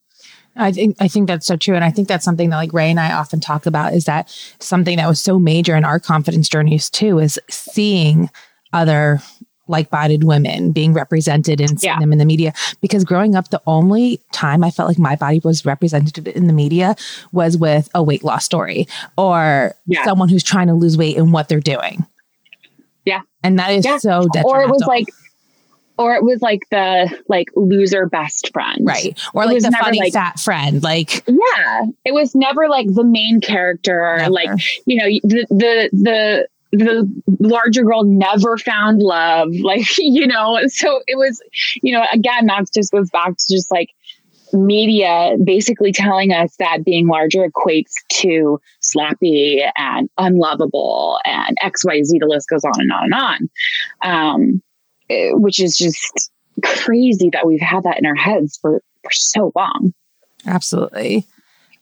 [0.58, 2.90] I think I think that's so true, and I think that's something that like Ray
[2.90, 6.48] and I often talk about is that something that was so major in our confidence
[6.48, 8.28] journeys too is seeing
[8.72, 9.20] other
[9.70, 11.98] like-bodied women being represented and seeing yeah.
[12.00, 12.54] them in the media.
[12.80, 16.54] Because growing up, the only time I felt like my body was represented in the
[16.54, 16.96] media
[17.32, 20.04] was with a weight loss story or yeah.
[20.04, 22.06] someone who's trying to lose weight and what they're doing.
[23.04, 23.98] Yeah, and that is yeah.
[23.98, 24.50] so detrimental.
[24.50, 25.06] Or it was like
[25.98, 28.78] or it was like the like loser best friend.
[28.82, 29.18] Right.
[29.34, 31.84] Or like the funny like, fat friend like yeah.
[32.04, 34.16] It was never like the main character.
[34.18, 34.30] Never.
[34.30, 34.50] like
[34.87, 39.48] you know the the the the larger girl never found love.
[39.68, 41.42] Like you know so it was
[41.82, 43.90] you know again that just goes back to just like
[44.52, 52.26] media basically telling us that being larger equates to sloppy and unlovable and xyz the
[52.26, 53.50] list goes on and on and on.
[54.02, 54.62] Um,
[55.10, 56.30] which is just
[56.64, 59.92] crazy that we've had that in our heads for, for so long.
[60.46, 61.26] Absolutely.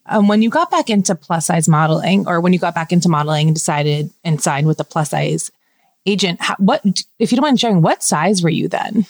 [0.06, 3.08] Um, when you got back into plus size modeling, or when you got back into
[3.08, 5.50] modeling and decided and signed with a plus size
[6.04, 6.82] agent, how, what,
[7.18, 9.06] if you don't mind sharing, what size were you then?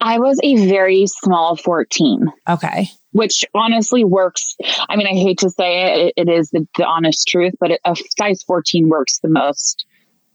[0.00, 2.30] I was a very small 14.
[2.48, 2.88] Okay.
[3.12, 4.54] Which honestly works.
[4.88, 7.96] I mean, I hate to say it, it is the, the honest truth, but a
[8.18, 9.86] size 14 works the most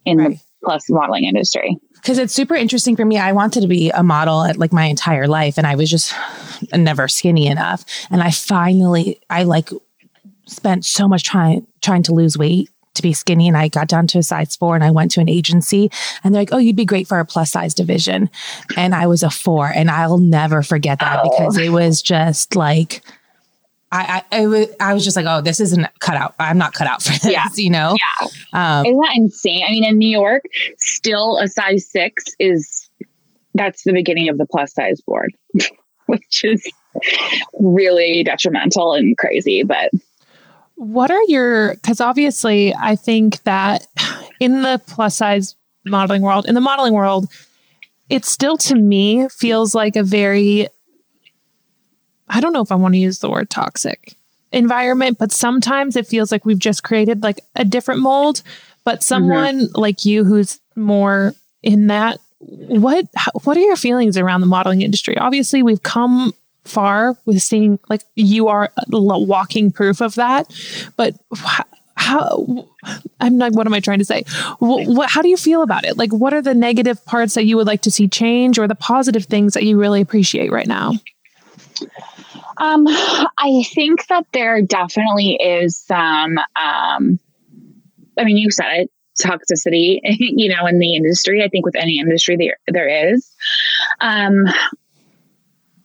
[0.05, 0.31] in right.
[0.31, 3.17] the plus modeling industry because it's super interesting for me.
[3.17, 6.13] I wanted to be a model at like my entire life, and I was just
[6.73, 7.85] never skinny enough.
[8.11, 9.69] And I finally, I like
[10.45, 14.07] spent so much trying trying to lose weight to be skinny, and I got down
[14.07, 15.89] to a size four, and I went to an agency,
[16.23, 18.29] and they're like, "Oh, you'd be great for a plus size division,"
[18.75, 21.29] and I was a four, and I'll never forget that oh.
[21.29, 23.01] because it was just like
[23.93, 26.33] I, I, I, I was just like, oh, this isn't cut out.
[26.39, 27.45] I'm not cut out for this, yeah.
[27.55, 27.95] you know?
[28.21, 28.27] Yeah.
[28.53, 29.63] Um, Isn't that insane?
[29.67, 30.43] I mean, in New York,
[30.77, 32.89] still a size six is,
[33.53, 35.31] that's the beginning of the plus size board,
[36.07, 36.67] which is
[37.59, 39.61] really detrimental and crazy.
[39.61, 39.91] But
[40.73, 43.85] what are your, because obviously, I think that
[44.39, 47.31] in the plus size modeling world, in the modeling world,
[48.09, 50.67] it still to me feels like a very
[52.29, 54.15] I don't know if I want to use the word toxic
[54.51, 58.41] environment, but sometimes it feels like we've just created like a different mold.
[58.83, 59.03] But mm-hmm.
[59.03, 59.79] someone mm-hmm.
[59.79, 63.07] like you who's more in that, what
[63.43, 65.17] what are your feelings around the modeling industry?
[65.17, 66.33] Obviously, we've come
[66.65, 70.53] far with seeing like you are walking proof of that,
[70.97, 71.15] but
[71.95, 72.67] how
[73.21, 74.23] I'm like, what am I trying to say?
[74.59, 75.97] What, what, how do you feel about it?
[75.97, 78.75] Like, what are the negative parts that you would like to see change, or the
[78.75, 80.93] positive things that you really appreciate right now?
[82.57, 87.19] Um, I think that there definitely is some, um,
[88.17, 91.43] I mean, you said it, toxicity, you know, in the industry.
[91.43, 93.29] I think with any industry there, there is.
[93.99, 94.45] Um,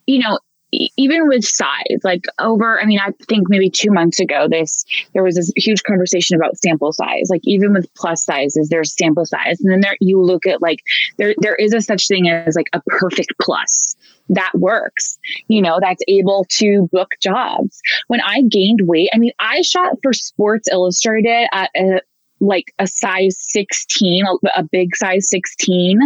[0.07, 0.39] you know,
[0.71, 5.23] even with size, like over, I mean, I think maybe two months ago, this there
[5.23, 7.29] was this huge conversation about sample size.
[7.31, 10.81] Like even with plus sizes, there's sample size, and then there you look at like
[11.17, 13.97] there there is a such thing as like a perfect plus
[14.29, 17.81] that works, you know, that's able to book jobs.
[18.09, 22.01] When I gained weight, I mean, I shot for Sports Illustrated at a,
[22.41, 25.99] like a size 16, a, a big size 16.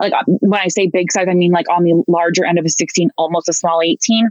[0.00, 2.64] Like uh, when I say big size, I mean like on the larger end of
[2.64, 4.30] a 16, almost a small 18.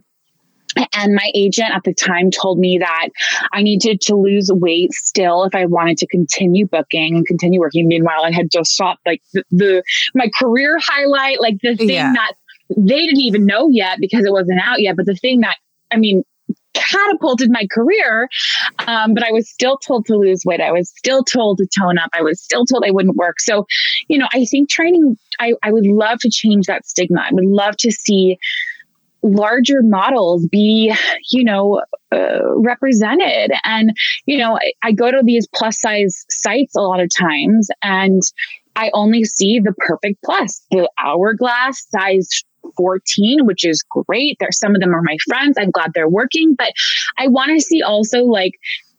[0.96, 3.10] And my agent at the time told me that
[3.52, 7.88] I needed to lose weight still if I wanted to continue booking and continue working.
[7.88, 12.14] Meanwhile, I had just shot like the, the my career highlight, like the thing yeah.
[12.14, 12.34] that
[12.78, 14.96] they didn't even know yet because it wasn't out yet.
[14.96, 15.58] But the thing that,
[15.92, 16.24] I mean,
[16.74, 18.30] catapulted my career.
[18.88, 20.62] Um, but I was still told to lose weight.
[20.62, 22.10] I was still told to tone up.
[22.14, 23.40] I was still told I wouldn't work.
[23.40, 23.66] So,
[24.08, 27.22] you know, I think training, I, I would love to change that stigma.
[27.22, 28.38] I would love to see
[29.22, 30.94] larger models be,
[31.32, 33.52] you know, uh, represented.
[33.64, 33.92] And,
[34.26, 38.22] you know, I, I go to these plus size sites a lot of times and
[38.76, 42.30] I only see the perfect plus, the hourglass size
[42.78, 44.38] 14, which is great.
[44.40, 45.58] There, some of them are my friends.
[45.60, 46.72] I'm glad they're working, but
[47.18, 48.54] I want to see also like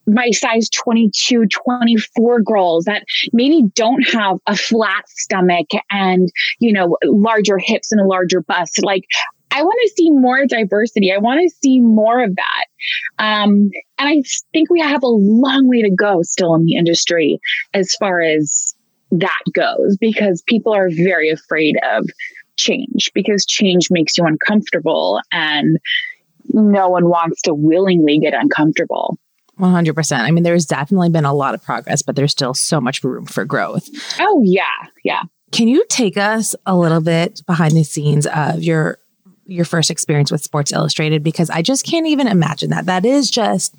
[0.06, 6.96] my size 22, 24 girls that maybe don't have a flat stomach and, you know,
[7.04, 8.82] larger hips and a larger bust.
[8.82, 9.04] Like,
[9.52, 11.12] I want to see more diversity.
[11.12, 12.64] I want to see more of that.
[13.18, 17.40] Um, and I think we have a long way to go still in the industry
[17.74, 18.74] as far as
[19.12, 22.06] that goes because people are very afraid of
[22.60, 25.78] change because change makes you uncomfortable and
[26.52, 29.18] no one wants to willingly get uncomfortable.
[29.58, 30.18] 100%.
[30.18, 33.26] I mean, there's definitely been a lot of progress, but there's still so much room
[33.26, 33.88] for growth.
[34.18, 34.64] Oh, yeah.
[35.04, 35.22] Yeah.
[35.52, 38.98] Can you take us a little bit behind the scenes of your
[39.50, 42.86] your first experience with Sports Illustrated because I just can't even imagine that.
[42.86, 43.74] That is just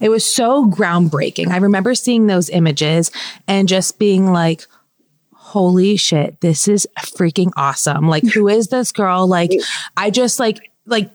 [0.00, 1.48] it was so groundbreaking.
[1.48, 3.10] I remember seeing those images
[3.48, 4.66] and just being like
[5.56, 8.08] holy shit, this is freaking awesome.
[8.08, 9.26] Like who is this girl?
[9.26, 9.50] Like
[9.96, 11.10] I just like like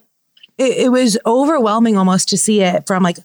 [0.57, 3.17] it, it was overwhelming almost to see it from like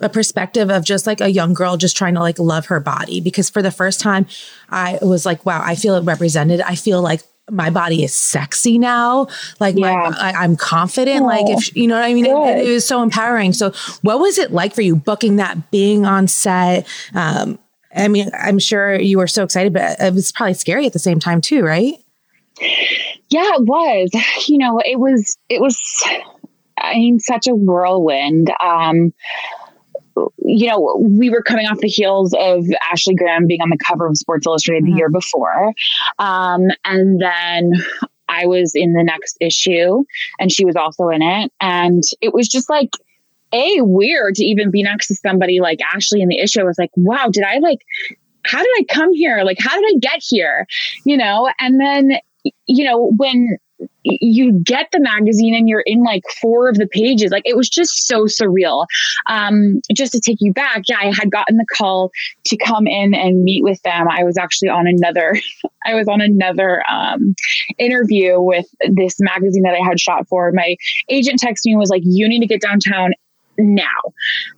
[0.00, 3.20] a perspective of just like a young girl just trying to like love her body.
[3.20, 4.26] Because for the first time
[4.70, 6.60] I was like wow I feel it represented.
[6.60, 9.26] I feel like my body is sexy now.
[9.58, 9.92] Like yeah.
[10.08, 11.26] my I, am confident.
[11.26, 12.26] Like if you know what I mean?
[12.26, 13.54] It, it, was so empowering.
[13.54, 17.58] So what was it like for you booking that being on set um
[17.94, 20.98] I mean I'm sure you were so excited but it was probably scary at the
[20.98, 21.94] same time too right
[23.28, 24.10] yeah it was
[24.48, 25.80] you know it was it was
[26.78, 29.12] I mean such a whirlwind um
[30.44, 34.06] you know, we were coming off the heels of Ashley Graham being on the cover
[34.06, 34.92] of Sports Illustrated mm-hmm.
[34.92, 35.72] the year before.
[36.18, 37.72] Um, and then
[38.28, 40.04] I was in the next issue
[40.38, 41.52] and she was also in it.
[41.60, 42.90] And it was just like,
[43.54, 46.60] a weird to even be next to somebody like Ashley in the issue.
[46.60, 47.78] I was like, wow, did I like,
[48.44, 49.42] how did I come here?
[49.44, 50.66] Like, how did I get here?
[51.04, 52.18] You know, and then,
[52.66, 53.58] you know, when
[54.04, 57.30] you get the magazine and you're in like four of the pages.
[57.30, 58.86] Like it was just so surreal.
[59.26, 62.10] Um, just to take you back, yeah, I had gotten the call
[62.46, 64.08] to come in and meet with them.
[64.08, 65.36] I was actually on another,
[65.86, 67.34] I was on another um,
[67.78, 70.52] interview with this magazine that I had shot for.
[70.52, 70.76] My
[71.08, 73.12] agent texted me and was like, "You need to get downtown
[73.58, 74.00] now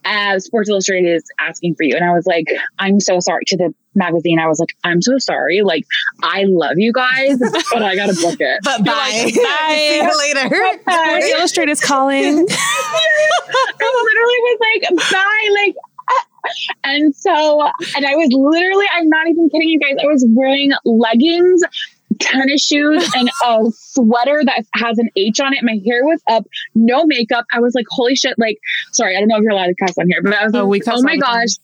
[0.04, 1.94] as Sports Illustrated is asking for you.
[1.96, 2.46] And I was like,
[2.78, 4.38] I'm so sorry to the magazine.
[4.38, 5.62] I was like, I'm so sorry.
[5.62, 5.84] Like,
[6.22, 8.60] I love you guys, but I got to book it.
[8.64, 9.22] but bye.
[9.24, 9.74] Like, bye.
[9.74, 10.78] See you later.
[10.82, 12.46] Sports Illustrated is calling.
[13.78, 15.48] I literally was like, bye.
[15.54, 15.74] Like,
[16.08, 16.48] uh,
[16.84, 17.62] and so,
[17.96, 19.96] and I was literally, I'm not even kidding you guys.
[20.00, 21.62] I was wearing leggings,
[22.20, 25.62] tennis shoes and a sweater that has an H on it.
[25.62, 27.44] My hair was up, no makeup.
[27.52, 28.38] I was like, holy shit.
[28.38, 28.58] Like,
[28.92, 30.66] sorry, I don't know if you're allowed to cuss on here, but I was oh,
[30.66, 31.56] like, oh my gosh.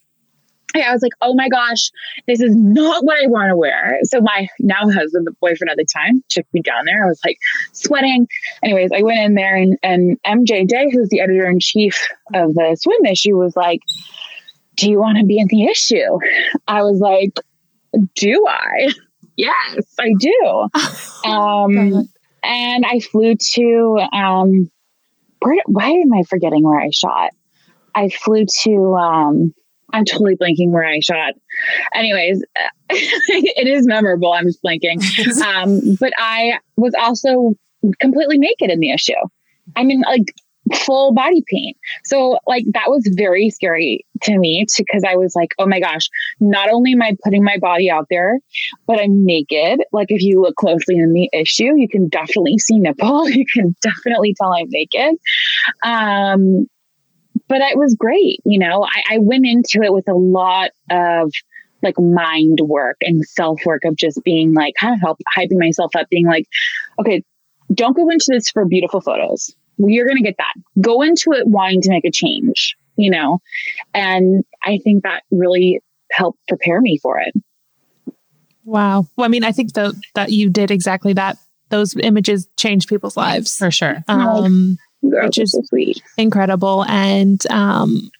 [0.75, 1.91] Yeah, I was like, oh my gosh,
[2.27, 3.99] this is not what I want to wear.
[4.05, 7.05] So my now husband, the boyfriend at the time, took me down there.
[7.05, 7.37] I was like
[7.73, 8.27] sweating.
[8.63, 12.55] Anyways, I went in there and, and MJ Day, who's the editor in chief of
[12.55, 13.81] the swim issue, was like,
[14.77, 16.19] do you want to be in the issue?
[16.67, 17.35] I was like,
[18.15, 18.93] do I?
[19.37, 20.69] Yes, I do.
[21.29, 22.09] um,
[22.43, 24.71] and I flew to, um,
[25.41, 27.31] where, why am I forgetting where I shot?
[27.95, 29.55] I flew to, um,
[29.93, 31.35] I'm totally blanking where I shot.
[31.95, 32.43] Anyways,
[32.91, 34.33] it is memorable.
[34.33, 35.03] I'm just blanking.
[35.43, 37.55] Um, but I was also
[38.01, 39.13] completely naked in the issue.
[39.77, 40.35] I mean, like
[40.75, 41.77] full body paint.
[42.05, 46.09] So like that was very scary to me because I was like, oh my gosh,
[46.41, 48.39] not only am I putting my body out there,
[48.87, 49.81] but I'm naked.
[49.93, 53.29] Like if you look closely in the issue, you can definitely see nipple.
[53.33, 55.17] You can definitely tell I'm naked.
[55.83, 56.67] Um,
[57.49, 58.41] but it was great.
[58.45, 61.33] You know, I, I went into it with a lot of
[61.83, 65.97] like mind work and self work of just being like kind of help hyping myself
[65.97, 66.47] up, being like,
[67.01, 67.23] okay,
[67.73, 70.55] don't go into this for beautiful photos you're going to get that.
[70.81, 73.41] Go into it wanting to make a change, you know?
[73.95, 75.81] And I think that really
[76.11, 77.35] helped prepare me for it.
[78.65, 79.07] Wow.
[79.17, 81.39] Well, I mean, I think the, that you did exactly that.
[81.71, 83.57] Those images changed people's lives.
[83.57, 84.05] For sure.
[84.07, 86.85] Um, which is so incredible.
[86.85, 88.11] And um,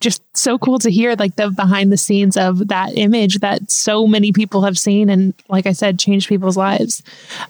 [0.00, 4.06] just so cool to hear like the behind the scenes of that image that so
[4.06, 7.02] many people have seen and like i said changed people's lives.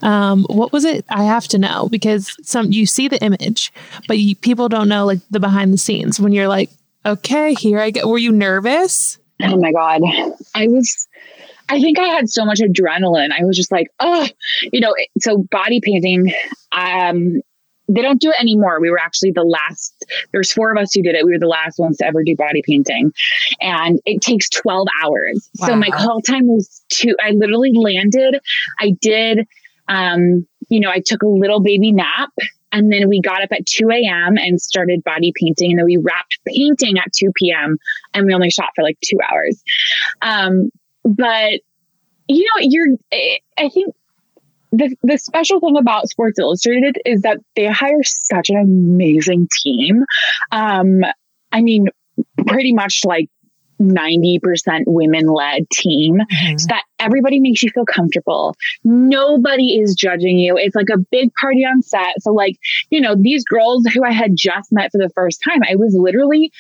[0.03, 1.05] Um, what was it?
[1.09, 3.73] I have to know because some you see the image
[4.09, 6.71] but you, people don't know like the behind the scenes when you're like
[7.07, 8.09] okay here i go.
[8.09, 9.19] Were you nervous?
[9.43, 10.03] Oh my god.
[10.55, 11.09] I was
[11.71, 13.31] I think I had so much adrenaline.
[13.31, 14.27] I was just like, oh,
[14.73, 16.33] you know, so body painting,
[16.73, 17.41] um,
[17.95, 18.81] they don't do it anymore.
[18.81, 21.25] We were actually the last, there's four of us who did it.
[21.25, 23.13] We were the last ones to ever do body painting.
[23.61, 25.51] And it takes 12 hours.
[25.59, 25.69] Wow.
[25.69, 27.17] So my call time was two.
[27.23, 28.41] I literally landed,
[28.79, 29.47] I did,
[29.89, 32.31] um, you know, I took a little baby nap
[32.73, 34.37] and then we got up at 2 a.m.
[34.37, 35.73] and started body painting.
[35.73, 37.77] And then we wrapped painting at 2 p.m.
[38.15, 39.63] and we only shot for like two hours.
[40.23, 40.71] Um,
[41.05, 41.61] but,
[42.29, 42.97] you know, you're,
[43.59, 43.95] I think
[44.73, 50.05] the, the special thing about Sports Illustrated is that they hire such an amazing team.
[50.53, 51.01] Um,
[51.53, 51.87] I mean,
[52.47, 53.29] pretty much like
[53.81, 54.41] 90%
[54.87, 56.59] women led team mm-hmm.
[56.59, 58.55] so that everybody makes you feel comfortable.
[58.85, 60.57] Nobody is judging you.
[60.57, 62.15] It's like a big party on set.
[62.21, 62.57] So, like,
[62.91, 65.97] you know, these girls who I had just met for the first time, I was
[65.99, 66.53] literally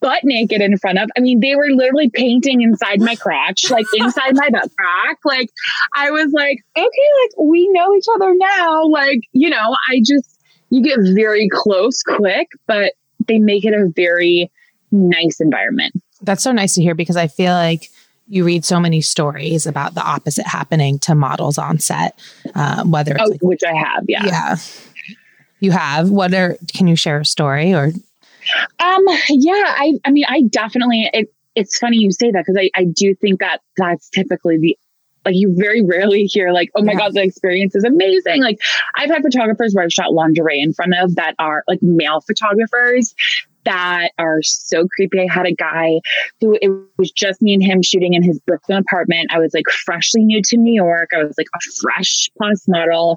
[0.00, 1.08] butt naked in front of.
[1.16, 5.18] I mean, they were literally painting inside my crotch, like inside my butt crack.
[5.24, 5.50] Like,
[5.94, 8.86] I was like, okay, like we know each other now.
[8.86, 10.38] Like, you know, I just,
[10.70, 12.92] you get very close quick, but
[13.26, 14.50] they make it a very
[14.92, 15.92] nice environment.
[16.22, 17.88] That's so nice to hear because I feel like
[18.28, 22.18] you read so many stories about the opposite happening to models on set,
[22.54, 24.56] um, whether oh, like, which I have, yeah, yeah,
[25.60, 26.10] you have.
[26.10, 26.56] What are?
[26.72, 27.90] Can you share a story or?
[28.78, 29.04] Um.
[29.28, 29.52] Yeah.
[29.66, 29.94] I.
[30.04, 31.10] I mean, I definitely.
[31.12, 32.70] It, it's funny you say that because I.
[32.74, 34.78] I do think that that's typically the
[35.24, 36.98] like you very rarely hear like, oh my yeah.
[36.98, 38.42] God, the experience is amazing.
[38.42, 38.58] Like
[38.94, 43.14] I've had photographers where I've shot lingerie in front of that are like male photographers
[43.64, 45.20] that are so creepy.
[45.20, 46.00] I had a guy
[46.40, 49.30] who it was just me and him shooting in his Brooklyn apartment.
[49.30, 51.10] I was like freshly new to New York.
[51.14, 53.16] I was like a fresh plus model.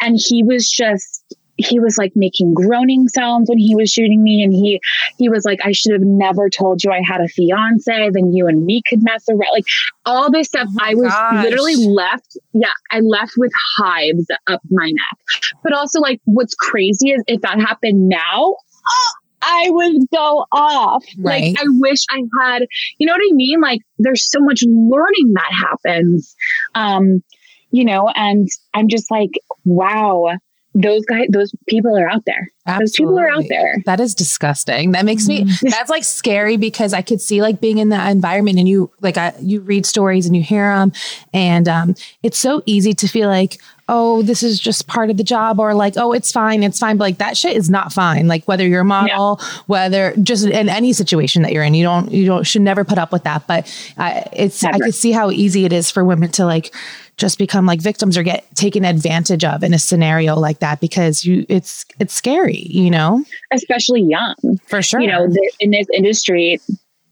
[0.00, 4.42] And he was just he was like making groaning sounds when he was shooting me
[4.42, 4.80] and he
[5.18, 8.46] he was like i should have never told you i had a fiance then you
[8.46, 9.64] and me could mess around like
[10.04, 11.44] all this stuff oh i was gosh.
[11.44, 17.10] literally left yeah i left with hives up my neck but also like what's crazy
[17.10, 18.54] is if that happened now
[19.42, 21.04] I would go off.
[21.18, 21.54] Right.
[21.54, 22.62] Like, I wish I had,
[22.98, 23.60] you know what I mean?
[23.60, 26.34] Like, there's so much learning that happens.
[26.74, 27.22] Um,
[27.70, 29.32] you know, and I'm just like,
[29.64, 30.36] wow,
[30.76, 32.50] those guys, those people are out there.
[32.66, 32.84] Absolutely.
[32.84, 33.76] Those people are out there.
[33.86, 34.92] That is disgusting.
[34.92, 35.68] That makes me, mm-hmm.
[35.68, 39.16] that's like scary because I could see like being in that environment and you, like,
[39.16, 40.92] I, you read stories and you hear them.
[41.32, 43.58] And um, it's so easy to feel like,
[43.88, 46.98] oh, this is just part of the job or like, oh, it's fine, it's fine.
[46.98, 48.26] But like that shit is not fine.
[48.26, 49.46] Like whether you're a model, yeah.
[49.66, 52.98] whether just in any situation that you're in, you don't, you don't, should never put
[52.98, 53.46] up with that.
[53.46, 54.74] But uh, it's, never.
[54.74, 56.74] I could see how easy it is for women to like,
[57.16, 61.24] just become like victims or get taken advantage of in a scenario like that because
[61.24, 63.24] you it's it's scary you know?
[63.52, 64.34] Especially young.
[64.66, 65.00] For sure.
[65.00, 66.60] You know the, in this industry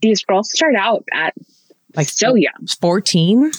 [0.02, 1.34] these girls start out at
[1.96, 2.66] like so young.
[2.80, 3.50] 14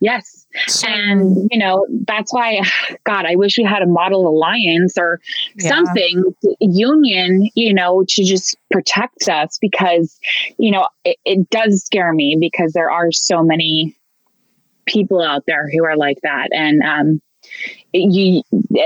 [0.00, 0.46] yes.
[0.66, 2.60] So, and you know that's why
[3.04, 5.20] god i wish we had a model alliance or
[5.54, 5.68] yeah.
[5.68, 6.24] something
[6.58, 10.18] union you know to just protect us because
[10.58, 13.96] you know it, it does scare me because there are so many
[14.90, 17.20] people out there who are like that and um
[17.92, 18.42] it, you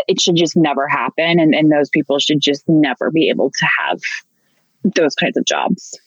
[0.08, 3.66] it should just never happen and, and those people should just never be able to
[3.78, 4.00] have
[4.94, 5.98] those kinds of jobs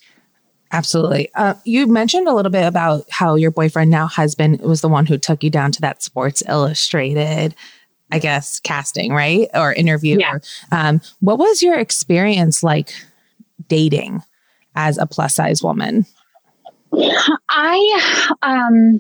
[0.72, 1.30] Absolutely.
[1.34, 5.06] Uh, you mentioned a little bit about how your boyfriend, now husband, was the one
[5.06, 7.56] who took you down to that Sports Illustrated,
[8.12, 9.48] I guess, casting, right?
[9.54, 10.20] Or interview.
[10.20, 10.40] Yeah.
[10.72, 12.92] Um, what was your experience like
[13.70, 14.24] dating
[14.76, 16.06] as a plus size woman?
[17.50, 19.00] I, um,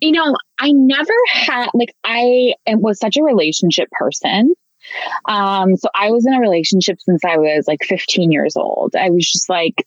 [0.00, 4.54] you know, I never had, like, I was such a relationship person.
[5.26, 8.94] Um, so I was in a relationship since I was like 15 years old.
[8.94, 9.84] I was just like,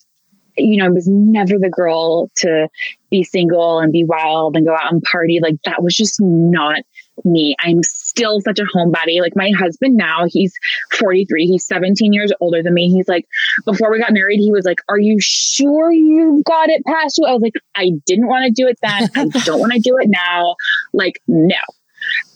[0.58, 2.68] you know, I was never the girl to
[3.10, 5.40] be single and be wild and go out and party.
[5.42, 6.82] Like that was just not
[7.24, 7.56] me.
[7.60, 7.82] I'm
[8.20, 9.22] still such a homebody.
[9.22, 10.54] Like my husband now, he's
[10.98, 11.46] 43.
[11.46, 12.90] He's 17 years older than me.
[12.90, 13.28] He's like,
[13.66, 17.26] before we got married, he was like, Are you sure you got it past you?
[17.26, 19.10] I was like, I didn't want to do it then.
[19.16, 20.56] I don't want to do it now.
[20.94, 21.56] Like, no.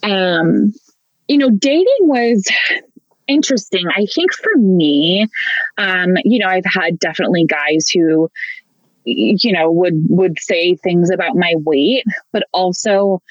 [0.04, 0.74] Um,
[1.28, 2.46] you know, dating was
[3.28, 3.88] interesting.
[3.88, 5.28] I think for me,
[5.78, 8.30] um, you know, I've had definitely guys who,
[9.06, 13.22] you know, would would say things about my weight, but also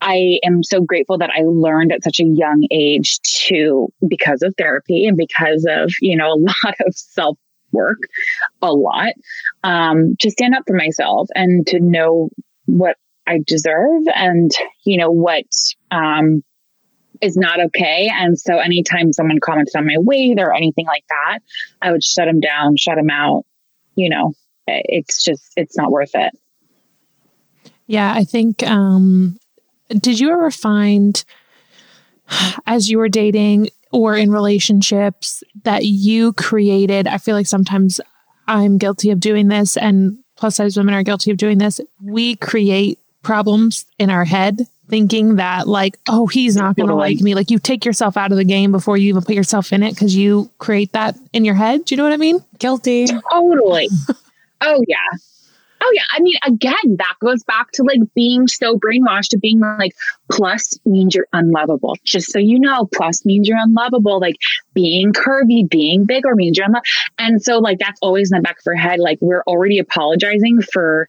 [0.00, 4.54] I am so grateful that I learned at such a young age to, because of
[4.56, 7.38] therapy and because of, you know, a lot of self
[7.72, 7.98] work,
[8.62, 9.12] a lot,
[9.62, 12.30] um, to stand up for myself and to know
[12.66, 14.50] what I deserve and,
[14.84, 15.44] you know, what,
[15.90, 16.42] um,
[17.20, 18.10] is not okay.
[18.12, 21.40] And so anytime someone commented on my weight or anything like that,
[21.82, 23.44] I would shut them down, shut them out.
[23.94, 24.32] You know,
[24.66, 26.32] it's just, it's not worth it.
[27.86, 29.36] Yeah, I think um,
[29.98, 31.24] did you ever find
[32.66, 37.06] as you were dating or in relationships that you created?
[37.06, 38.00] I feel like sometimes
[38.46, 41.80] I'm guilty of doing this, and plus size women are guilty of doing this.
[42.02, 47.20] We create problems in our head thinking that like oh he's not going to like
[47.20, 49.84] me like you take yourself out of the game before you even put yourself in
[49.84, 53.06] it because you create that in your head do you know what i mean Guilty.
[53.32, 53.88] Totally.
[54.60, 54.96] oh yeah.
[55.82, 56.02] Oh yeah.
[56.12, 59.92] I mean, again, that goes back to like being so brainwashed to being like
[60.30, 61.96] plus means you're unlovable.
[62.04, 64.20] Just so you know, plus means you're unlovable.
[64.20, 64.36] Like
[64.74, 66.86] being curvy, being bigger means you're unlovable.
[67.18, 69.00] And so like that's always in the back of our head.
[69.00, 71.08] Like we're already apologizing for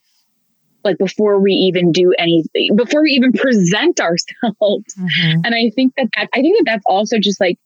[0.84, 4.96] like before we even do anything, before we even present ourselves.
[4.98, 5.42] Mhm.
[5.46, 7.60] And I think that, that I think that that's also just like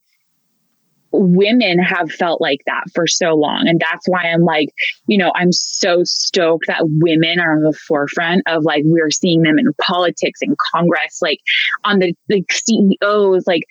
[1.12, 3.66] women have felt like that for so long.
[3.66, 4.68] And that's why I'm like,
[5.06, 9.42] you know, I'm so stoked that women are on the forefront of like, we're seeing
[9.42, 11.40] them in politics and Congress, like
[11.84, 13.62] on the, the CEOs, like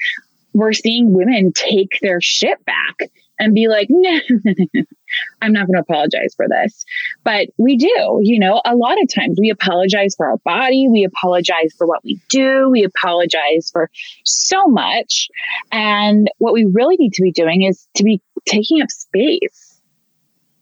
[0.54, 3.10] we're seeing women take their shit back
[3.40, 4.20] and be like, no,
[5.42, 6.86] I'm not going to apologize for this.
[7.24, 10.88] But we do, you know, a lot of times we apologize for our body.
[10.90, 12.70] We apologize for what we do.
[12.72, 13.90] We apologize for
[14.24, 15.28] so much.
[15.72, 19.80] And what we really need to be doing is to be taking up space,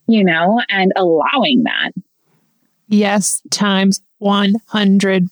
[0.07, 1.91] you know, and allowing that.
[2.89, 5.29] yes times 100%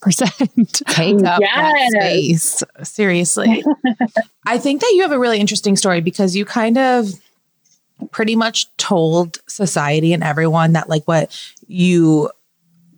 [0.87, 1.91] Take up that Yes.
[1.93, 2.63] space.
[2.83, 3.63] Seriously.
[4.45, 7.09] I think that you have a really interesting story because you kind of
[8.11, 11.37] pretty much told society and everyone that like what
[11.67, 12.29] you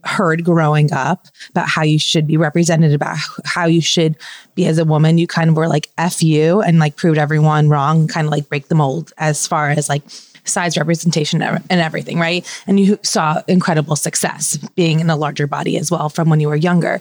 [0.06, 4.18] heard growing up about how you should be represented, about how you should
[4.56, 5.18] be as a woman.
[5.18, 8.50] You kind of were like F you and like proved everyone wrong, kind of like
[8.50, 10.04] break the mold as far as like
[10.46, 12.46] size representation and everything, right?
[12.68, 16.50] And you saw incredible success being in a larger body as well from when you
[16.50, 17.00] were younger.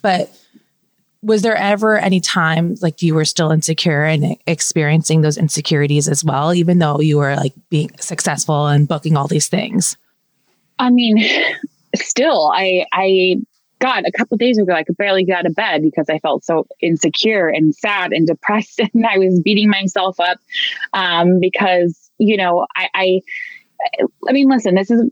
[0.00, 0.32] But
[1.24, 6.22] was there ever any time like you were still insecure and experiencing those insecurities as
[6.22, 9.96] well, even though you were like being successful and booking all these things?
[10.78, 11.24] I mean,
[11.96, 13.36] still, I, I,
[13.78, 16.44] God, a couple days ago, I could barely get out of bed because I felt
[16.44, 20.38] so insecure and sad and depressed, and I was beating myself up
[20.92, 23.20] um, because you know I, I,
[24.28, 25.02] I mean, listen, this is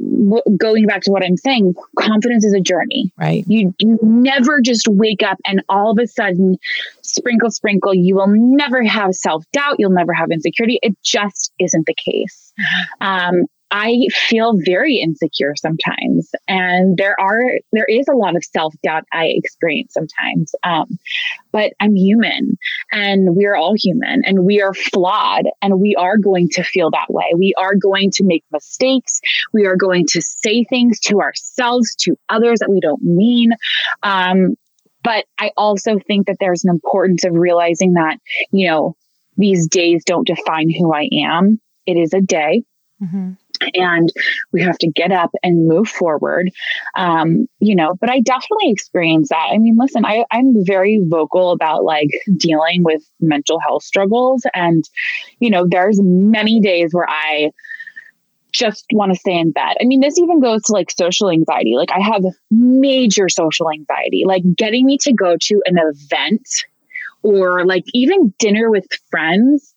[0.56, 1.74] going back to what I'm saying.
[1.98, 3.12] Confidence is a journey.
[3.18, 3.44] Right.
[3.46, 6.56] You you never just wake up and all of a sudden,
[7.02, 7.94] sprinkle, sprinkle.
[7.94, 9.76] You will never have self doubt.
[9.78, 10.78] You'll never have insecurity.
[10.82, 12.52] It just isn't the case.
[13.00, 17.41] Um, I feel very insecure sometimes, and there are
[17.73, 20.55] there is a lot of self doubt I experience sometimes.
[20.62, 20.99] Um,
[21.53, 22.59] but I'm human,
[22.93, 26.91] and we are all human, and we are flawed, and we are going to feel
[26.91, 27.33] that way.
[27.35, 29.23] We are going to make mistakes.
[29.55, 33.53] We are going to say things to ourselves, to others that we don't mean.
[34.03, 34.55] Um,
[35.03, 38.18] but I also think that there's an importance of realizing that
[38.51, 38.97] you know
[39.39, 41.59] these days don't define who I am.
[41.87, 42.64] It is a day
[43.03, 43.37] Mhm.
[43.74, 44.12] And
[44.52, 46.50] we have to get up and move forward
[46.96, 51.52] um, you know but i definitely experienced that i mean listen I, i'm very vocal
[51.52, 54.84] about like dealing with mental health struggles and
[55.38, 57.50] you know there's many days where i
[58.52, 59.76] just want to stay in bed.
[59.80, 61.72] I mean, this even goes to like social anxiety.
[61.74, 64.24] Like, I have major social anxiety.
[64.26, 66.46] Like, getting me to go to an event
[67.22, 69.72] or like even dinner with friends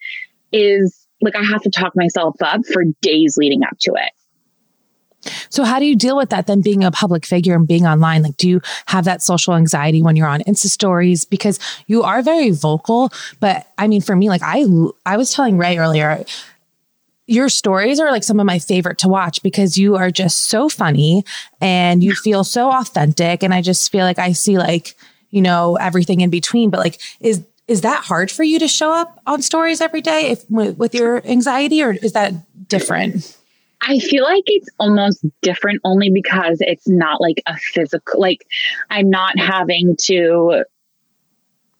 [0.51, 4.11] is like I have to talk myself up for days leading up to it.
[5.49, 8.21] So how do you deal with that then being a public figure and being online?
[8.21, 12.21] Like do you have that social anxiety when you're on Insta stories because you are
[12.21, 14.65] very vocal, but I mean for me like I
[15.05, 16.23] I was telling Ray earlier
[17.27, 20.69] your stories are like some of my favorite to watch because you are just so
[20.69, 21.23] funny
[21.59, 24.95] and you feel so authentic and I just feel like I see like,
[25.31, 28.93] you know, everything in between, but like is is that hard for you to show
[28.93, 32.33] up on stories every day if with, with your anxiety or is that
[32.67, 33.37] different?
[33.81, 38.45] I feel like it's almost different only because it's not like a physical, like
[38.89, 40.63] I'm not having to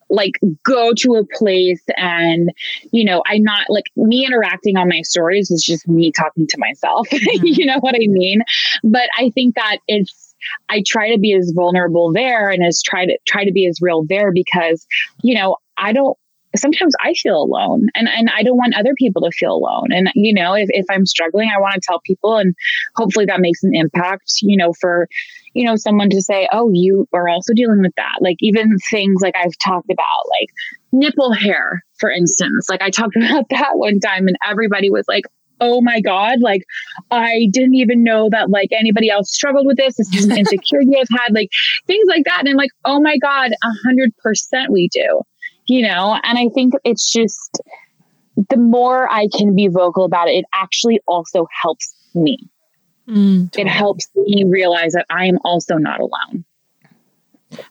[0.10, 0.34] like
[0.64, 2.52] go to a place and
[2.92, 6.58] you know i'm not like me interacting on my stories is just me talking to
[6.60, 7.44] myself mm-hmm.
[7.44, 8.44] you know what i mean
[8.84, 10.36] but i think that it's
[10.70, 13.80] i try to be as vulnerable there and as try to try to be as
[13.82, 14.86] real there because
[15.24, 16.18] you know i don't
[16.58, 19.92] sometimes I feel alone and, and I don't want other people to feel alone.
[19.92, 22.56] And, you know, if, if I'm struggling, I want to tell people and
[22.96, 25.08] hopefully that makes an impact, you know, for,
[25.54, 28.18] you know, someone to say, oh, you are also dealing with that.
[28.22, 30.50] Like even things like I've talked about, like
[30.92, 32.70] nipple hair, for instance.
[32.70, 35.24] Like I talked about that one time and everybody was like,
[35.62, 36.64] oh my God, like
[37.12, 39.96] I didn't even know that like anybody else struggled with this.
[39.96, 41.48] This is an insecurity I've had, like
[41.88, 42.40] things like that.
[42.42, 45.22] And I'm like, oh my God, a hundred percent we do
[45.68, 47.62] you know, and I think it's just
[48.50, 52.50] the more I can be vocal about it, it actually also helps me.
[53.08, 53.56] Mm.
[53.58, 56.46] It helps me realize that I am also not alone.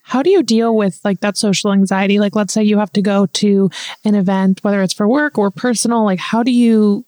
[0.02, 2.18] How do you deal with like that social anxiety?
[2.18, 3.70] Like, let's say you have to go to
[4.04, 6.04] an event, whether it's for work or personal.
[6.04, 7.04] Like, how do you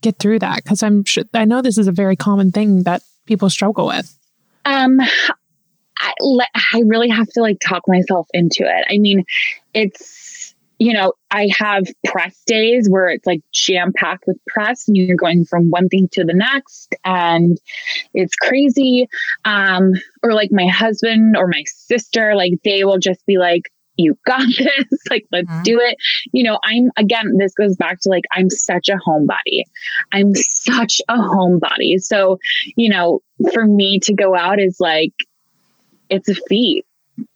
[0.00, 0.62] get through that?
[0.62, 4.16] Because I'm sure I know this is a very common thing that people struggle with.
[4.64, 5.00] Um,
[5.98, 8.86] I, le- I really have to like talk myself into it.
[8.88, 9.24] I mean,
[9.74, 10.13] it's
[10.78, 15.16] you know, I have press days where it's like jam packed with press and you're
[15.16, 17.58] going from one thing to the next and
[18.12, 19.08] it's crazy.
[19.44, 24.18] Um, or like my husband or my sister, like they will just be like, you
[24.26, 25.62] got this, like, let's Mhm.
[25.62, 25.96] do it.
[26.32, 29.62] You know, I'm again, this goes back to like, I'm such a homebody.
[30.12, 32.00] I'm such a homebody.
[32.00, 32.38] So,
[32.76, 33.20] you know,
[33.52, 35.12] for me to go out is like,
[36.10, 36.84] it's a feat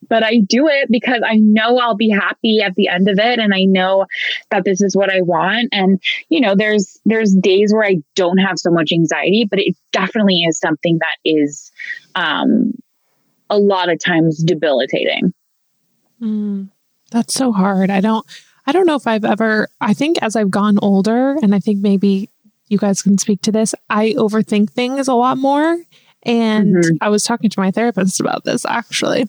[0.09, 3.39] but I do it because I know I'll be happy at the end of it
[3.39, 4.07] and I know
[4.51, 8.39] that this is what I want and you know there's there's days where I don't
[8.39, 11.71] have so much anxiety but it definitely is something that is
[12.15, 12.73] um
[13.51, 15.33] a lot of times debilitating.
[16.21, 16.69] Mm,
[17.11, 17.91] that's so hard.
[17.91, 18.27] I don't
[18.67, 21.81] I don't know if I've ever I think as I've gone older and I think
[21.81, 22.29] maybe
[22.69, 25.79] you guys can speak to this, I overthink things a lot more.
[26.25, 26.99] And Mhm.
[27.01, 29.27] I was talking to my therapist about this actually.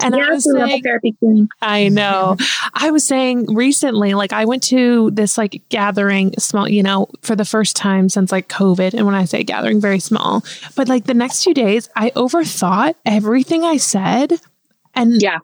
[0.00, 1.48] And I was saying therapy queen.
[1.60, 2.36] I know.
[2.74, 7.34] I was saying recently, like I went to this like gathering, small, you know, for
[7.34, 8.94] the first time since like COVID.
[8.94, 10.44] And when I say gathering, very small.
[10.76, 14.34] But like the next few days, I overthought everything I said.
[14.94, 15.38] And Yeah.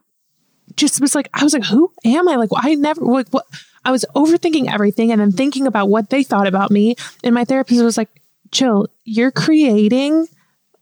[0.76, 2.36] just was like, I was like, who am I?
[2.36, 3.44] Like, I never, like, what?
[3.84, 6.96] I was overthinking everything and then thinking about what they thought about me.
[7.22, 8.08] And my therapist was like,
[8.50, 10.26] chill, you're creating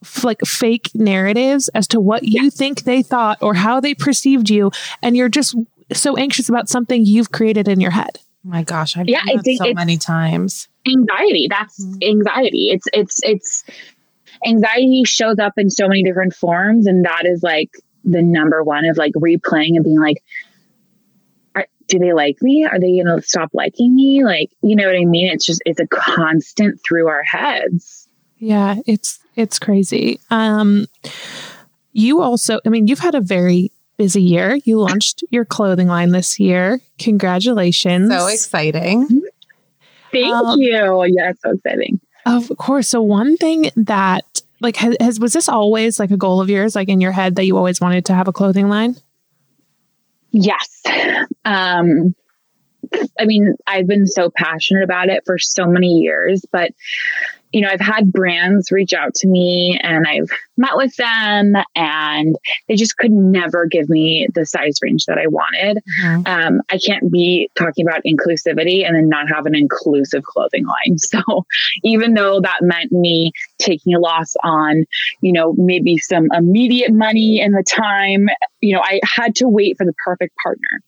[0.03, 4.51] f- like fake narratives as to what you think they thought or how they perceived
[4.51, 4.71] you.
[5.03, 5.55] And you're just
[5.93, 8.19] so anxious about something you've created in your head.
[8.45, 10.69] Oh my gosh, I've Yeah, done I that think so it's- many times.
[10.89, 12.03] anxiety that's Mhm.
[12.11, 13.63] anxiety it's it's it's
[14.45, 17.71] anxiety shows up in so many different forms and that is like
[18.05, 20.17] the number one of like replaying and being like
[21.55, 24.97] are, do they like me are they gonna stop liking me like you know what
[24.97, 30.21] i mean it's just it's a constant through our heads Yeah, it's it's crazy.
[30.31, 30.87] Um
[31.93, 34.59] you also, I mean, you've had a very busy year.
[34.65, 36.81] You launched your clothing line this year.
[36.99, 38.11] Congratulations.
[38.11, 39.23] So exciting.
[40.11, 42.89] thank Um, you yeah so exciting Of course.
[42.89, 46.75] So one thing that like has, has was this always like a goal of yours
[46.75, 48.97] like in your head that you always wanted to have a clothing line?
[50.31, 50.83] Yes.
[51.45, 52.15] Um,
[53.19, 56.71] I mean, I've been so passionate about it for so many years, but
[57.53, 62.37] you know, I've had brands reach out to me and I've met with them and
[62.69, 65.83] they just could never give me the size range that I wanted.
[66.01, 66.27] Mhm.
[66.27, 70.97] Um, I can't be talking about inclusivity and then not have an inclusive clothing line.
[71.13, 71.45] So
[71.85, 74.85] even though that meant me taking a loss on,
[75.21, 78.29] you know, maybe some immediate money and the time,
[78.63, 80.81] you know, I had to wait for the perfect partner.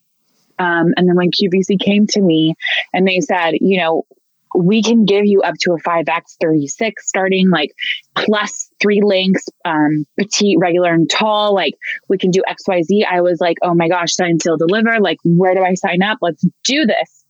[0.59, 2.55] Um, and then when QVC came to me
[2.93, 4.07] and they said, you know,
[4.55, 7.71] we can give you up to a 5x 36 starting like
[8.15, 11.75] plus three lengths um petite regular and tall like
[12.09, 15.55] we can do xyz i was like oh my gosh sign seal deliver like where
[15.55, 17.25] do i sign up let's do this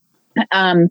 [0.52, 0.88] um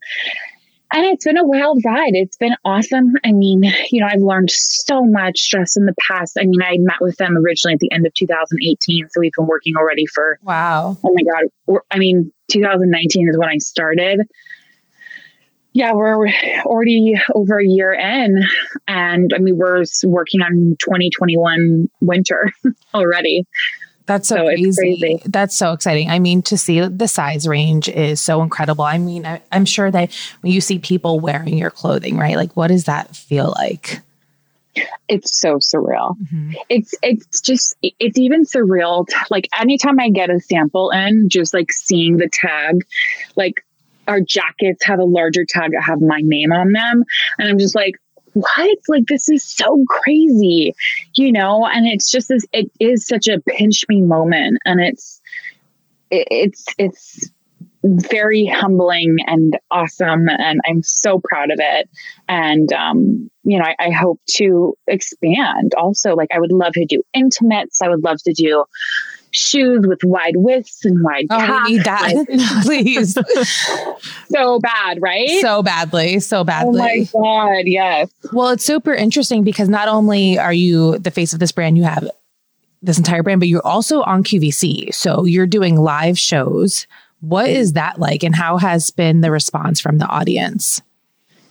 [0.96, 2.14] and it's been a wild ride.
[2.14, 3.14] It's been awesome.
[3.26, 6.38] I mean, you know, I've learned so much just in the past.
[6.40, 9.08] I mean, I met with them originally at the end of 2018.
[9.10, 10.96] So we've been working already for, Wow.
[11.04, 11.80] oh my God.
[11.90, 14.22] I mean, 2019 is when I started.
[15.74, 16.28] Yeah, we're
[16.66, 18.44] already over a year in.
[18.88, 22.52] And I mean, we're working on 2021 winter
[22.94, 23.46] already.
[24.06, 25.22] That's so, So crazy.
[25.26, 26.10] That's so exciting.
[26.10, 28.84] I mean, to see the size range is so incredible.
[28.84, 32.36] I mean, I, I'm sure that when you see people wearing your clothing, right?
[32.36, 34.02] Like, what does that feel like?
[35.08, 36.16] It's so surreal.
[36.34, 36.56] Mhm.
[36.68, 41.54] it's it's just it's even surreal to, like anytime i get a sample in just
[41.54, 42.84] like seeing the tag
[43.36, 43.63] like
[44.08, 47.04] our jackets have a larger tag that have my name on them.
[47.38, 47.96] And i'm just like
[48.34, 48.78] what?
[48.88, 50.74] Like this is so crazy
[51.16, 51.68] you know?
[51.68, 54.60] And it's just this it is such a pinch me moment.
[54.66, 55.22] And it's
[56.10, 57.30] it, it's it's
[57.84, 60.30] very humbling and awesome.
[60.30, 61.90] And i'm so proud of it.
[62.28, 66.16] And um you know I, I hope to expand also.
[66.16, 67.82] Like i would love to do intimates.
[67.82, 68.66] I would love to do
[69.34, 73.14] shoes with wide widths and wide Oh, calves we need that, please,
[74.32, 77.10] so bad right so badly, so badly.
[77.14, 81.34] oh my god yes Well, it's super interesting because not only are you the face
[81.34, 82.10] of this brand, you have
[82.82, 84.94] this entire brand, but you're also on QVC.
[84.94, 86.86] So you're doing live shows
[87.22, 90.82] What is that like and how has been the response from the audience?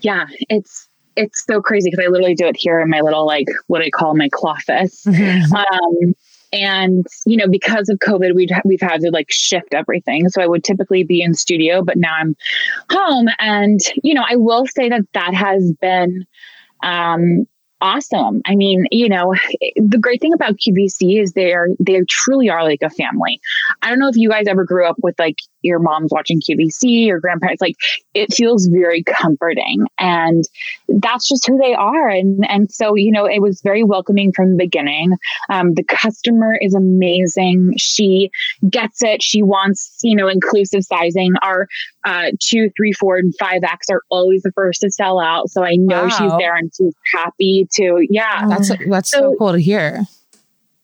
[0.01, 3.47] Yeah, it's it's so crazy because I literally do it here in my little like
[3.67, 5.05] what I call my cloffice.
[5.05, 5.55] Mm-hmm.
[5.55, 6.15] Um,
[6.53, 10.29] and you know because of covid we've we've had to like shift everything.
[10.29, 12.37] So i would typically be in studio but now i'm
[12.91, 13.29] home.
[13.39, 16.27] And you know i will say that that has been
[16.83, 17.47] um
[17.83, 18.41] awesome.
[18.47, 19.35] I mean, you know,
[19.77, 23.41] the great thing about QVC is they're they truly are like a family.
[23.83, 27.09] I don't know if you guys ever grew up with like your mom's watching QVC
[27.11, 27.61] or grandparents.
[27.61, 27.75] Like
[28.15, 30.45] it feels very comforting, and
[30.89, 32.09] that's just who they are.
[32.09, 35.13] And and so you know, it was very welcoming from the beginning.
[35.51, 37.75] Um, the customer is amazing.
[37.79, 38.31] She
[38.71, 39.23] gets it.
[39.23, 41.33] She wants you know inclusive sizing.
[41.43, 41.67] Our
[42.05, 45.51] uh, two, three, four, and five X are always the first to sell out.
[45.51, 46.09] So I know wow.
[46.09, 48.07] she's there and she's happy to.
[48.09, 50.05] Yeah, that's that's so, so cool to hear.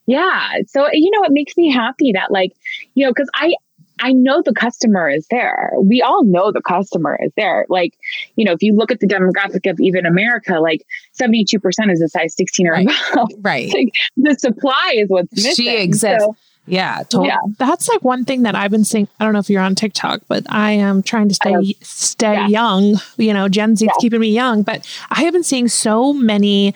[0.09, 0.63] Yeah.
[0.69, 2.55] So, you know, it makes me happy that, like,
[2.95, 3.53] you know, because I,
[4.01, 5.71] I know the customer is there.
[5.79, 7.67] We all know the customer is there.
[7.69, 7.93] Like,
[8.35, 10.87] you know, if you look at the demographic of even America, like
[11.21, 11.61] 72%
[11.93, 12.89] is a size 16 or right.
[13.13, 13.29] above.
[13.41, 13.71] Right.
[13.75, 15.67] Like, the supply is what's missing.
[15.67, 16.25] She exists.
[16.25, 16.35] So,
[16.69, 17.29] yeah, totally.
[17.29, 17.39] Yeah.
[17.59, 19.09] That's like one thing that I've been seeing.
[19.19, 22.49] I don't know if you're on TikTok, but I am trying to stay stay yeah.
[22.49, 22.97] young.
[23.17, 23.93] You know, Gen Z yeah.
[24.01, 26.75] keeping me young, but I have been seeing so many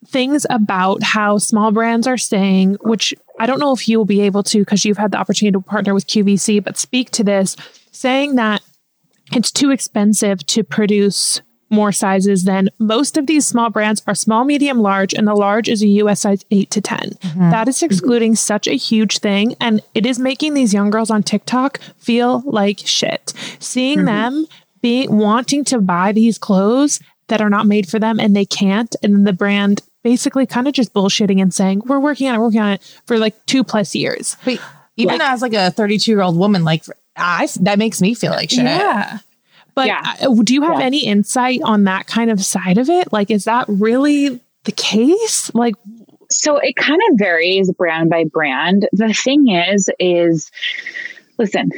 [0.06, 4.22] things about how small brands are staying, which I don't know if you will be
[4.22, 7.56] able to because you've had the opportunity to partner with QVC, but speak to this,
[7.92, 8.62] saying that
[9.32, 14.44] it's too expensive to produce more sizes than most of these small brands are small,
[14.44, 16.98] medium, large, and the large is a US size 8 to 10.
[16.98, 17.50] Mm-hmm.
[17.50, 19.54] That is excluding such a huge thing.
[19.60, 23.32] And it is making these young girls on TikTok feel like shit.
[23.58, 24.06] Seeing mm-hmm.
[24.06, 24.46] them
[24.80, 28.94] being wanting to buy these clothes that are not made for them and they can't,
[29.02, 32.38] and then the brand basically kind of just bullshitting and saying, we're working on it,
[32.38, 34.36] working on it for like two plus years.
[34.44, 34.60] But
[34.96, 36.84] even like, as like a 32 year old woman, like
[37.16, 38.64] I, that makes me feel like shit.
[38.64, 39.18] Yeah.
[39.78, 40.16] But yeah.
[40.42, 40.86] Do you have yeah.
[40.86, 43.12] any insight on that kind of side of it?
[43.12, 45.54] Like, is that really the case?
[45.54, 45.76] Like,
[46.28, 48.88] so it kind of varies brand by brand.
[48.90, 50.50] The thing is, is
[51.38, 51.70] listen,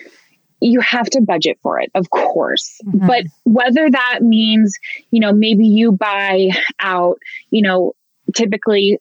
[0.63, 2.81] you have to budget for it, of course.
[2.87, 3.07] Mm-hmm.
[3.07, 4.79] But whether that means,
[5.11, 6.49] you know, maybe you buy
[6.81, 7.19] out,
[7.51, 7.93] you know,
[8.35, 8.99] typically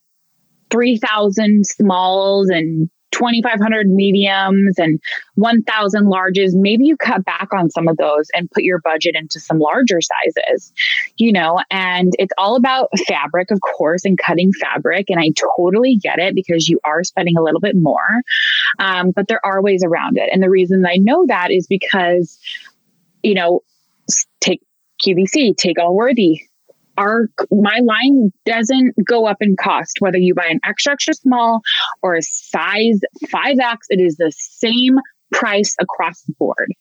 [0.72, 5.00] 3,000 smalls and 2,500 mediums and
[5.36, 6.54] 1,000 larges.
[6.54, 10.00] Maybe you cut back on some of those and put your budget into some larger
[10.02, 10.74] sizes,
[11.18, 15.10] you know, and it's all about fabric, of course, and cutting fabric.
[15.10, 18.22] And I totally get it because you are spending a little bit more,
[18.80, 20.30] um, but there are ways around it.
[20.32, 22.40] And the reason I know that is because,
[23.24, 23.62] you know,
[24.40, 24.62] take
[25.06, 26.49] QVC, take All Worthy,
[27.00, 31.62] our my line doesn't go up in cost whether you buy an extra extra small
[32.02, 33.00] or a size
[33.32, 34.98] 5x it is the same
[35.32, 36.74] price across the board.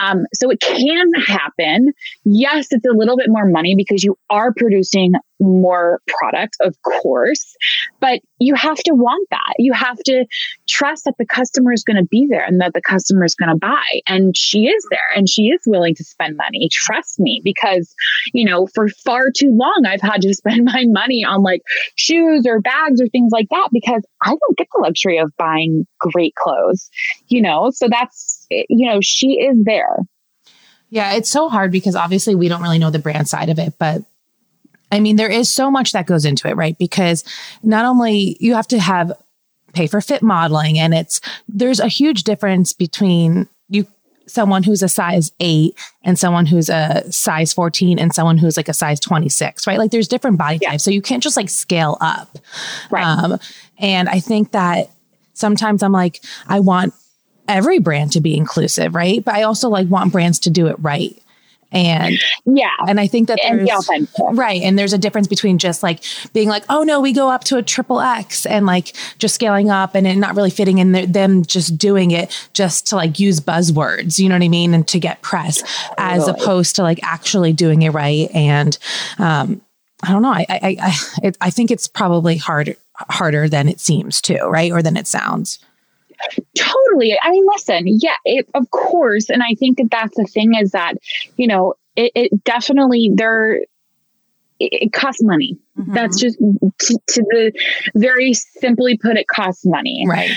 [0.00, 1.92] Um, so it can happen.
[2.24, 5.12] Yes, it's a little bit more money because you are producing
[5.42, 7.56] more product, of course,
[8.00, 9.54] but you have to want that.
[9.58, 10.24] You have to
[10.68, 13.50] trust that the customer is going to be there and that the customer is going
[13.50, 14.00] to buy.
[14.08, 16.68] And she is there and she is willing to spend money.
[16.70, 17.94] Trust me, because,
[18.32, 21.62] you know, for far too long, I've had to spend my money on like
[21.96, 25.86] shoes or bags or things like that because I don't get the luxury of buying
[25.98, 26.90] great clothes,
[27.28, 27.70] you know?
[27.70, 29.98] So that's, you know, she is there.
[30.92, 33.74] Yeah, it's so hard because obviously we don't really know the brand side of it,
[33.78, 34.02] but
[34.92, 36.78] I mean, there is so much that goes into it, right?
[36.78, 37.24] Because
[37.62, 39.12] not only you have to have
[39.72, 41.18] pay for fit modeling and it's
[41.48, 43.86] there's a huge difference between you
[44.26, 45.74] someone who's a size 8
[46.04, 49.78] and someone who's a size 14 and someone who's like a size 26 right?
[49.78, 50.72] Like there's different body yeah.
[50.72, 50.84] types.
[50.84, 52.38] So you can't just like scale up.
[52.90, 53.04] Right.
[53.04, 53.38] Um,
[53.78, 54.90] and i think that
[55.32, 56.94] sometimes i'm like i want
[57.48, 59.24] every brand to be inclusive right?
[59.24, 61.20] But i also like want brands to do it right
[61.72, 62.70] and yeah.
[62.86, 63.88] And I think that there's
[64.32, 64.62] right.
[64.62, 66.02] And there's a difference between just like
[66.32, 69.70] being like, oh no, we go up to a triple X and like just scaling
[69.70, 73.40] up and it not really fitting in them just doing it just to like use
[73.40, 74.74] buzzwords, you know what I mean?
[74.74, 75.62] And to get press
[75.98, 78.30] as opposed to like actually doing it right.
[78.34, 78.76] And,
[79.18, 79.62] um,
[80.02, 80.32] I don't know.
[80.32, 84.72] I, I, I, it, I think it's probably harder, harder than it seems to, right?
[84.72, 85.60] Or than it sounds.
[86.56, 87.18] Totally.
[87.22, 89.28] I mean, listen, yeah, it, of course.
[89.30, 90.94] And I think that that's the thing is that,
[91.36, 93.66] you know, it, it definitely, there, it,
[94.60, 95.58] it costs money.
[95.78, 95.94] Mm-hmm.
[95.94, 97.52] That's just to, to, the
[97.94, 100.04] very simply put, it costs money.
[100.08, 100.30] Right.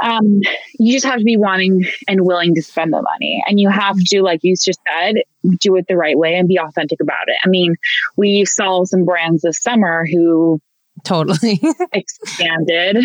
[0.00, 0.40] Um,
[0.80, 3.42] you just have to be wanting and willing to spend the money.
[3.46, 5.16] And you have to, like you just said,
[5.60, 7.36] do it the right way and be authentic about it.
[7.44, 7.76] I mean,
[8.16, 10.60] we saw some brands this summer who
[11.04, 11.60] Totally.
[11.92, 12.98] expanded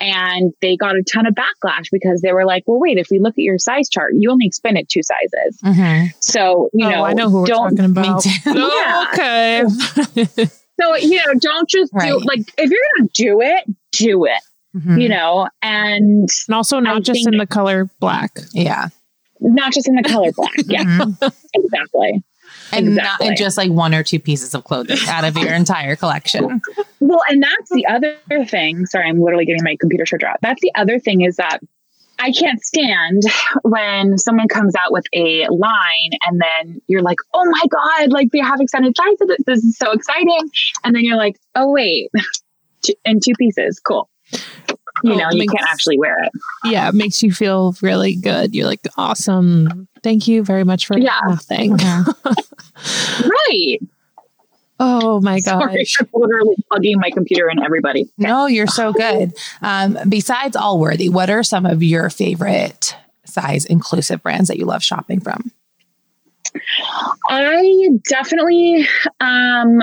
[0.00, 3.18] and they got a ton of backlash because they were like, well, wait, if we
[3.18, 5.60] look at your size chart, you only expanded two sizes.
[5.62, 6.08] Mhm.
[6.20, 8.24] So, you oh, know, I know who we're don't, talking about.
[8.46, 9.64] Oh, okay.
[10.80, 14.42] so, you know, don't just do, like, if you're going to do it, do it,
[14.76, 15.00] Mhm.
[15.00, 18.38] you know, and and also not I just in the color black.
[18.52, 18.88] Yeah.
[19.40, 20.52] not just in the color black.
[20.66, 21.32] Yeah, Mhm.
[21.54, 22.22] exactly.
[22.72, 23.26] And not Exactly.
[23.28, 26.60] in just like one or two pieces of clothing out of your entire collection.
[27.00, 28.86] Well, and that's the other thing.
[28.86, 30.38] Sorry, I'm literally getting my computer shut out.
[30.42, 31.60] That's the other thing is that
[32.18, 33.22] I can't stand
[33.62, 38.30] when someone comes out with a line and then you're like, oh my God, like
[38.32, 39.36] they have extended sizes.
[39.46, 40.50] This is so exciting.
[40.84, 42.10] And then you're like, oh, wait,
[43.04, 43.80] in two pieces.
[43.80, 44.08] Cool.
[45.04, 46.32] You Oh, know, you makes- can't actually wear it.
[46.64, 48.54] Yeah, it makes you feel really good.
[48.54, 49.88] You're like, awesome.
[50.02, 51.18] Thank you very much for Yeah.
[51.26, 51.78] nothing.
[53.20, 53.78] Right.
[54.80, 55.96] Oh my Sorry, gosh.
[56.00, 58.08] I'm literally plugging my computer in everybody.
[58.18, 59.32] No, you're so good.
[59.62, 62.94] Um, besides All Worthy, what are some of your favorite
[63.24, 65.50] size inclusive brands that you love shopping from?
[67.28, 68.86] I definitely,
[69.20, 69.82] um,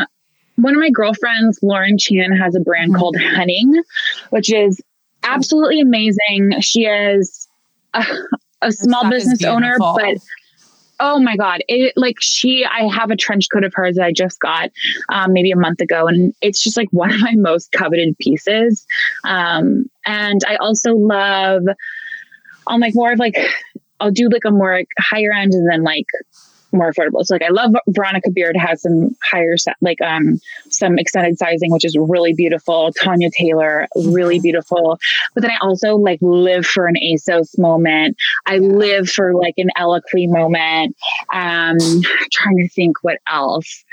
[0.55, 2.97] one of my girlfriends, Lauren Chan, has a brand Mhm.
[2.97, 3.82] called Henning,
[4.30, 4.82] which is
[5.26, 6.61] absolutely amazing.
[6.61, 7.47] She is
[7.93, 8.05] a,
[8.61, 10.17] a small business owner, but
[10.99, 12.65] oh my god, it like she.
[12.65, 14.71] I have a trench coat of hers that I just got
[15.09, 18.86] um, maybe a month ago, and it's just like one of my most coveted pieces.
[19.23, 21.63] Um, and I also love.
[22.67, 23.38] I'm like more of like
[23.99, 26.07] I'll do like a more like higher end and then like
[26.72, 27.24] more affordable.
[27.24, 30.39] So like I love Veronica Beard has some higher set like um
[30.70, 32.91] some extended sizing, which is really beautiful.
[32.93, 34.99] Tanya Taylor, really beautiful.
[35.34, 38.18] But then I also like live for an ASOS moment.
[38.45, 40.95] I live for like an Eloquii moment.
[41.34, 41.78] Um
[42.32, 43.84] trying to think what else.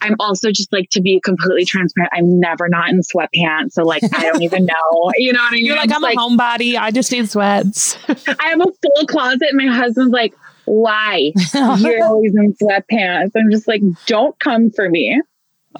[0.00, 2.12] I'm also just like to be completely transparent.
[2.14, 3.72] I'm never not in sweatpants.
[3.72, 5.12] So like I don't even know.
[5.16, 5.66] You know what I mean?
[5.66, 6.76] You're like, just I'm a homebody.
[6.76, 7.96] I just need sweats.
[8.08, 9.48] I have a full closet.
[9.52, 11.32] My husband's like, why?
[11.78, 13.32] You're always in sweatpants.
[13.36, 15.20] I'm just like, don't come for me.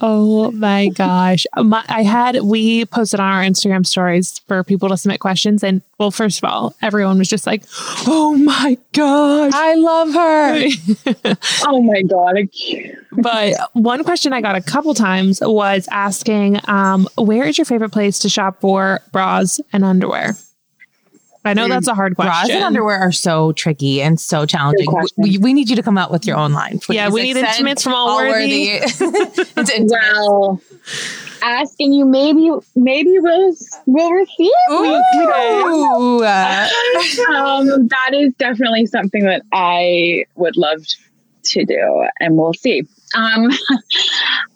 [0.01, 1.45] Oh my gosh.
[1.57, 5.63] My, I had, we posted on our Instagram stories for people to submit questions.
[5.63, 7.65] And well, first of all, everyone was just like,
[8.07, 9.53] oh my gosh.
[9.55, 10.69] I love her.
[11.65, 12.37] Oh my God.
[13.13, 17.91] But one question I got a couple times was asking, um, where is your favorite
[17.91, 20.35] place to shop for bras and underwear?
[21.45, 22.31] I know that's a hard question.
[22.33, 24.89] Bras and underwear are so tricky and so challenging.
[25.17, 26.79] We, we need you to come out with your own line.
[26.79, 26.97] please.
[26.97, 28.79] Yeah, we need intimates from All Worthy.
[28.81, 28.87] Allworthy.
[29.57, 29.91] it's intimate.
[29.91, 30.61] Well,
[31.43, 33.55] asking you, maybe, maybe we'll,
[33.87, 34.53] we'll receive.
[34.71, 35.25] We- we.
[35.65, 40.85] Ooh, um, that is definitely something that I would love
[41.45, 42.85] to do, and we'll see.
[43.15, 43.51] Um,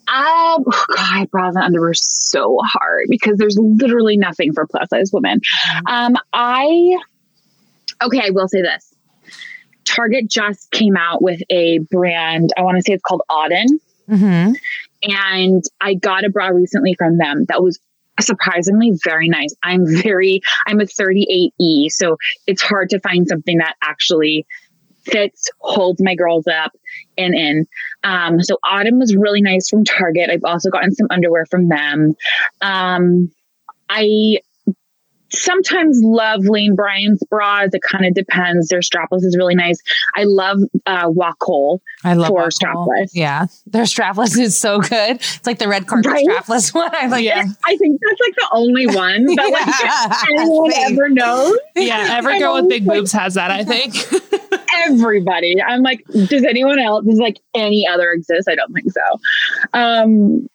[0.09, 5.11] I, oh God, bras and underwear so hard because there's literally nothing for plus size
[5.13, 5.41] women.
[5.87, 6.97] Um, I
[8.03, 8.95] okay, I will say this.
[9.85, 12.51] Target just came out with a brand.
[12.57, 13.67] I want to say it's called Auden
[14.09, 14.55] mhm.
[15.03, 17.79] and I got a bra recently from them that was
[18.21, 19.55] surprisingly very nice.
[19.63, 24.47] I'm very I'm a 38E, so it's hard to find something that actually
[25.07, 26.73] fits, holds my girls up
[27.17, 27.67] and in.
[28.05, 30.31] Um, so Auden was really nice from Target.
[30.31, 32.15] I've also gotten some underwear from them.
[32.61, 33.31] Um,
[33.89, 34.39] I
[35.33, 37.71] sometimes love Lane Bryant's bras.
[37.73, 38.69] It kind of depends.
[38.69, 39.77] Their strapless is really nice.
[40.15, 41.83] I love uh, Wacoal.
[42.05, 42.51] I love For Wacoal.
[42.51, 43.11] strapless.
[43.13, 45.17] Yeah, their strapless is so good.
[45.17, 46.25] It's like the red carpet Right?
[46.27, 46.95] strapless one.
[46.95, 47.25] I like.
[47.25, 47.45] Yeah.
[47.67, 50.41] I think that's like the only one that like Yeah.
[50.41, 50.93] anyone Same.
[50.95, 51.57] ever knows.
[51.75, 53.95] yeah, every girl with big always boobs has that, I think.
[54.85, 55.61] Everybody.
[55.63, 57.05] I'm like, does anyone else?
[57.07, 58.49] Does like any other exist?
[58.49, 59.19] I don't think so.
[59.73, 60.49] Um,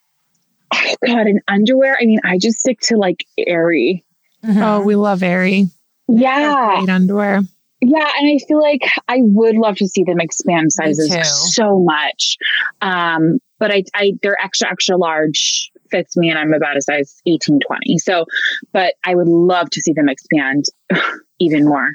[0.74, 1.98] oh God, in underwear.
[2.02, 4.06] I mean, I just stick to like Aerie.
[4.46, 4.62] Mhm.
[4.62, 5.68] oh, we love Aerie.
[6.08, 7.42] Yeah, Great underwear.
[7.82, 11.16] yeah, and I feel like I would love to see them expand sizes
[11.56, 12.38] so much.
[12.82, 17.22] Um, but I, I, they're extra, extra large fits me, and I'm about a size
[17.28, 17.98] 18, 20.
[18.00, 18.26] So,
[18.74, 20.66] but I would love to see them expand
[21.40, 21.90] even more.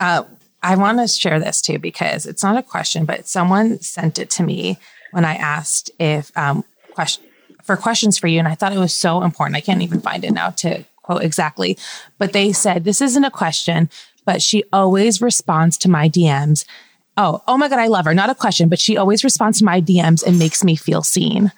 [0.00, 0.22] Uh,
[0.62, 4.30] I want to share this too because it's not a question, but someone sent it
[4.30, 4.78] to me
[5.10, 7.24] when I asked if um, question
[7.62, 9.56] for questions for you, and I thought it was so important.
[9.56, 11.78] I can't even find it now to quote exactly,
[12.18, 13.88] but they said this isn't a question,
[14.24, 16.64] but she always responds to my DMs.
[17.16, 18.14] Oh, oh my god, I love her.
[18.14, 21.52] Not a question, but she always responds to my DMs and makes me feel seen.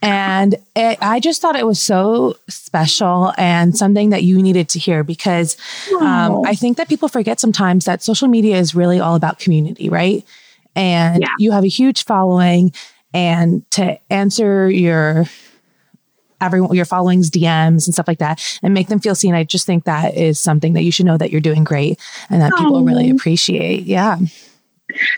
[0.00, 4.78] And it, I just thought it was so special and something that you needed to
[4.78, 5.56] hear because
[6.00, 6.42] um.
[6.46, 10.24] I think that people forget sometimes that social media is really all about community, right?
[10.76, 11.28] And Yeah.
[11.38, 12.72] you have a huge following.
[13.12, 15.24] And to answer your
[16.40, 19.34] everyone, your followings DMs and stuff like that and make them feel seen.
[19.34, 21.98] I just think that is something that you should know that you're doing great
[22.30, 23.84] and that people really appreciate.
[23.84, 24.18] Yeah.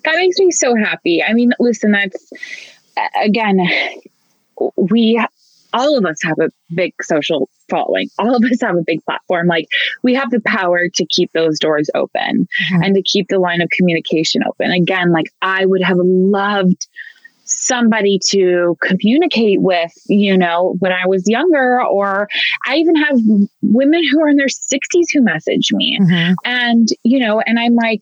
[0.05, 1.23] That makes me so happy.
[1.23, 2.33] I mean, listen, that's
[3.23, 3.61] again,
[4.77, 5.25] we
[5.73, 8.09] all of us have a big social following.
[8.19, 9.47] All of us have a big platform.
[9.47, 9.69] Like
[10.03, 12.85] we have the power to keep those doors open Mhm.
[12.85, 14.73] and to keep the line of communication open.
[14.73, 16.89] Again, like I would have loved
[17.45, 22.29] somebody to communicate with, you know, when I was younger, or
[22.67, 23.19] I even have
[23.63, 25.99] women who are in their 60s who message me.
[26.01, 26.35] Mhm.
[26.45, 28.01] And, you know, and I'm like,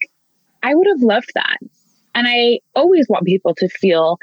[0.63, 1.59] I would have loved that.
[2.15, 4.19] And I always want people to feel,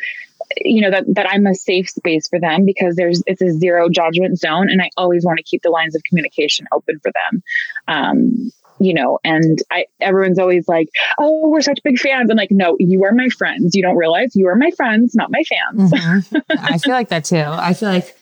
[0.57, 3.89] you know, that, that I'm a safe space for them because there's, it's a zero
[3.89, 4.69] judgment zone.
[4.69, 7.43] And I always want to keep the lines of communication open for them.
[7.87, 12.29] Um, you know, and I, everyone's always like, oh, we're such big fans.
[12.29, 13.73] I'm like, no, you are my friends.
[13.73, 15.91] You don't realize you are my friends, not my fans.
[15.91, 16.41] Mhm.
[16.49, 17.37] I feel like that too.
[17.37, 18.15] I feel like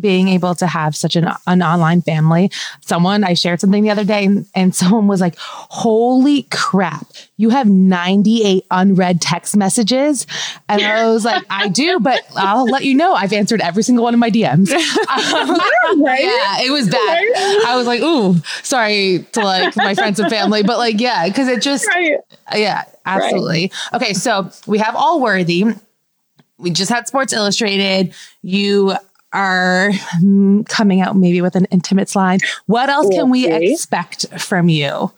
[0.00, 2.50] being able to have such an, an online family.
[2.80, 7.06] Someone, I shared something the other day and, and someone was like, holy crap,
[7.36, 10.26] you have 98 unread text messages.
[10.68, 14.04] And I was like, I do, but I'll let you know I've answered every single
[14.04, 14.70] one of my DMs.
[14.70, 15.60] right?
[16.26, 17.24] Yeah, it was bad.
[17.66, 21.48] I was like, ooh, sorry to like my friends and family, but like, yeah, because
[21.48, 22.16] it just, Right.
[22.54, 23.72] yeah, absolutely.
[23.94, 25.64] Okay, so we have All Worthy.
[26.58, 28.14] We just had Sports Illustrated.
[28.42, 28.94] You
[29.36, 29.90] are
[30.22, 32.40] mm, coming out maybe with an intimate line.
[32.66, 35.12] What else can we expect from you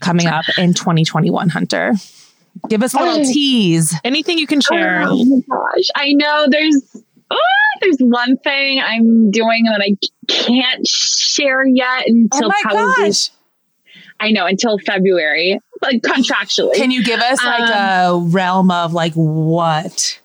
[0.00, 1.94] coming up in 2021, Hunter?
[2.68, 3.24] Give us a little Oh.
[3.24, 3.94] tease.
[4.04, 5.02] Anything you can share.
[5.06, 5.86] Oh my gosh.
[5.94, 6.96] I know there's
[7.30, 7.36] ah,
[7.80, 9.96] there's one thing I'm doing that I
[10.28, 13.30] can't share yet until oh my probably gosh.
[14.20, 16.74] I know until February, like contractually.
[16.74, 20.18] Can you give us like a realm of like what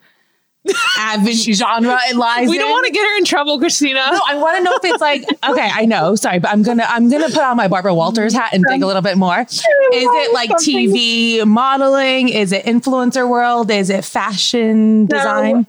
[0.97, 3.99] avenue genre it lies We don't want to get her in trouble, Christina.
[4.11, 5.69] No, I want to know if it's like okay.
[5.73, 8.63] I know, sorry, but I'm gonna I'm gonna put on my Barbara Walters hat and
[8.69, 9.39] dig a little bit more.
[9.49, 12.29] Is it like TV modeling?
[12.29, 13.69] Is it influencer world?
[13.71, 15.17] Is it fashion No.
[15.17, 15.67] design?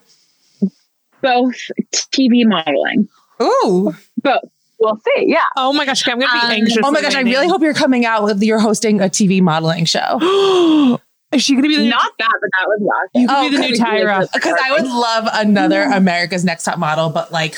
[1.23, 1.55] both
[1.93, 3.09] TV modeling?
[3.43, 4.41] Ooh, Both.
[4.79, 5.25] We'll see.
[5.29, 5.39] Yeah.
[5.57, 6.79] Oh my gosh, I'm gonna be Um, anxious.
[6.85, 7.15] oh my gosh!
[7.15, 10.19] I really hope you're coming out with you're hosting a TV modeling show
[11.39, 13.21] she gonna be the Not that, but that would be awesome.
[13.21, 14.29] You could Oh, be the new Tyra.
[14.33, 17.57] because I would love another America's Next Top Model, but like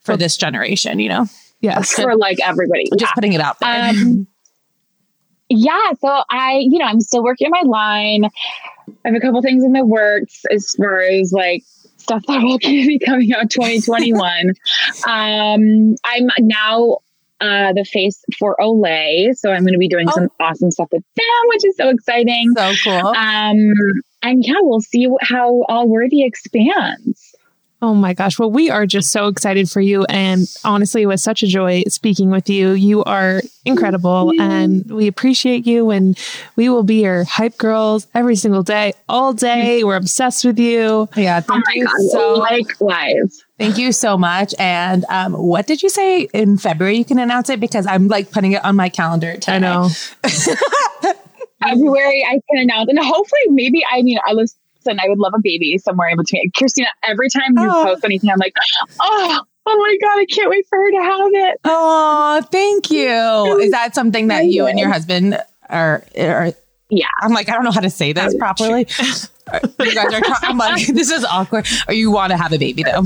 [0.00, 1.26] for this generation, you know,
[1.60, 1.92] Yes.
[1.92, 2.84] for like everybody.
[2.98, 3.90] just putting it out there.
[3.90, 4.26] Um,
[5.48, 8.24] yeah, so I, you know, I'm still working on my line.
[8.24, 11.62] I have a couple things in the works as far as like
[11.98, 14.48] stuff that will be coming out 2021.
[15.08, 16.98] um, I'm now
[17.40, 21.04] uh, the face for Olay, so I'm going to be doing some awesome stuff with
[21.16, 22.52] them, which is so exciting.
[22.56, 23.08] so cool.
[23.08, 23.72] Um,
[24.22, 27.25] and yeah, we'll see how All Worthy expands.
[27.82, 28.38] Oh my gosh.
[28.38, 30.04] Well, we are just so excited for you.
[30.04, 32.70] And honestly, it was such a joy speaking with you.
[32.72, 35.90] You are incredible and we appreciate you.
[35.90, 36.18] And
[36.56, 39.84] we will be your hype girls every single day, all day.
[39.84, 41.08] We're obsessed with you.
[41.16, 43.44] yeah, Oh thank my you God, so likewise.
[43.58, 44.54] Thank you so much.
[44.58, 46.96] And um, what did you say in February?
[46.96, 49.34] You can announce it because I'm like putting it on my calendar.
[49.34, 49.56] Today.
[49.56, 49.88] I know.
[51.62, 54.34] February I can announce, and hopefully, maybe I mean, I
[54.86, 55.00] listen.
[55.02, 56.50] I would love a baby somewhere in between.
[56.56, 57.84] Christina, every time you Oh.
[57.84, 58.54] post anything, I'm like,
[59.00, 61.60] oh, oh my god, I can't wait for her to have it.
[61.64, 63.58] Oh, thank you.
[63.60, 66.04] Is that something that you and your husband are?
[66.18, 66.52] are
[66.90, 67.06] Yeah.
[67.20, 68.80] I'm like, I don't know how to say this properly.
[68.98, 70.20] you guys are.
[70.20, 71.66] try- I'm like, this is awkward.
[71.88, 73.04] Or you want to have a baby though?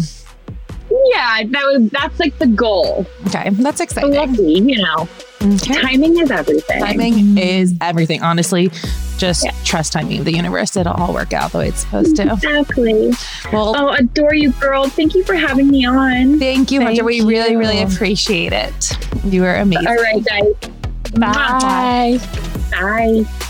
[0.90, 3.06] Yeah, that was that's like the goal.
[3.28, 4.34] Okay, that's exciting.
[4.34, 5.08] see, you know,
[5.42, 5.80] Okay.
[5.80, 6.80] timing is everything.
[6.82, 8.22] Timing is everything.
[8.22, 8.70] Honestly,
[9.16, 9.52] just Yeah.
[9.64, 10.76] trust timing of the universe.
[10.76, 12.32] It'll all work out the way it's supposed to.
[12.32, 13.12] Exactly.
[13.52, 14.88] Well, Oh, adore you, girl.
[14.88, 16.38] Thank you for having me on.
[16.38, 17.04] thank you, Hunter.
[17.04, 18.98] We really, really appreciate it.
[19.24, 19.86] You are amazing.
[19.86, 20.70] All right, guys.
[21.18, 22.20] Bye.
[22.70, 23.49] Bye.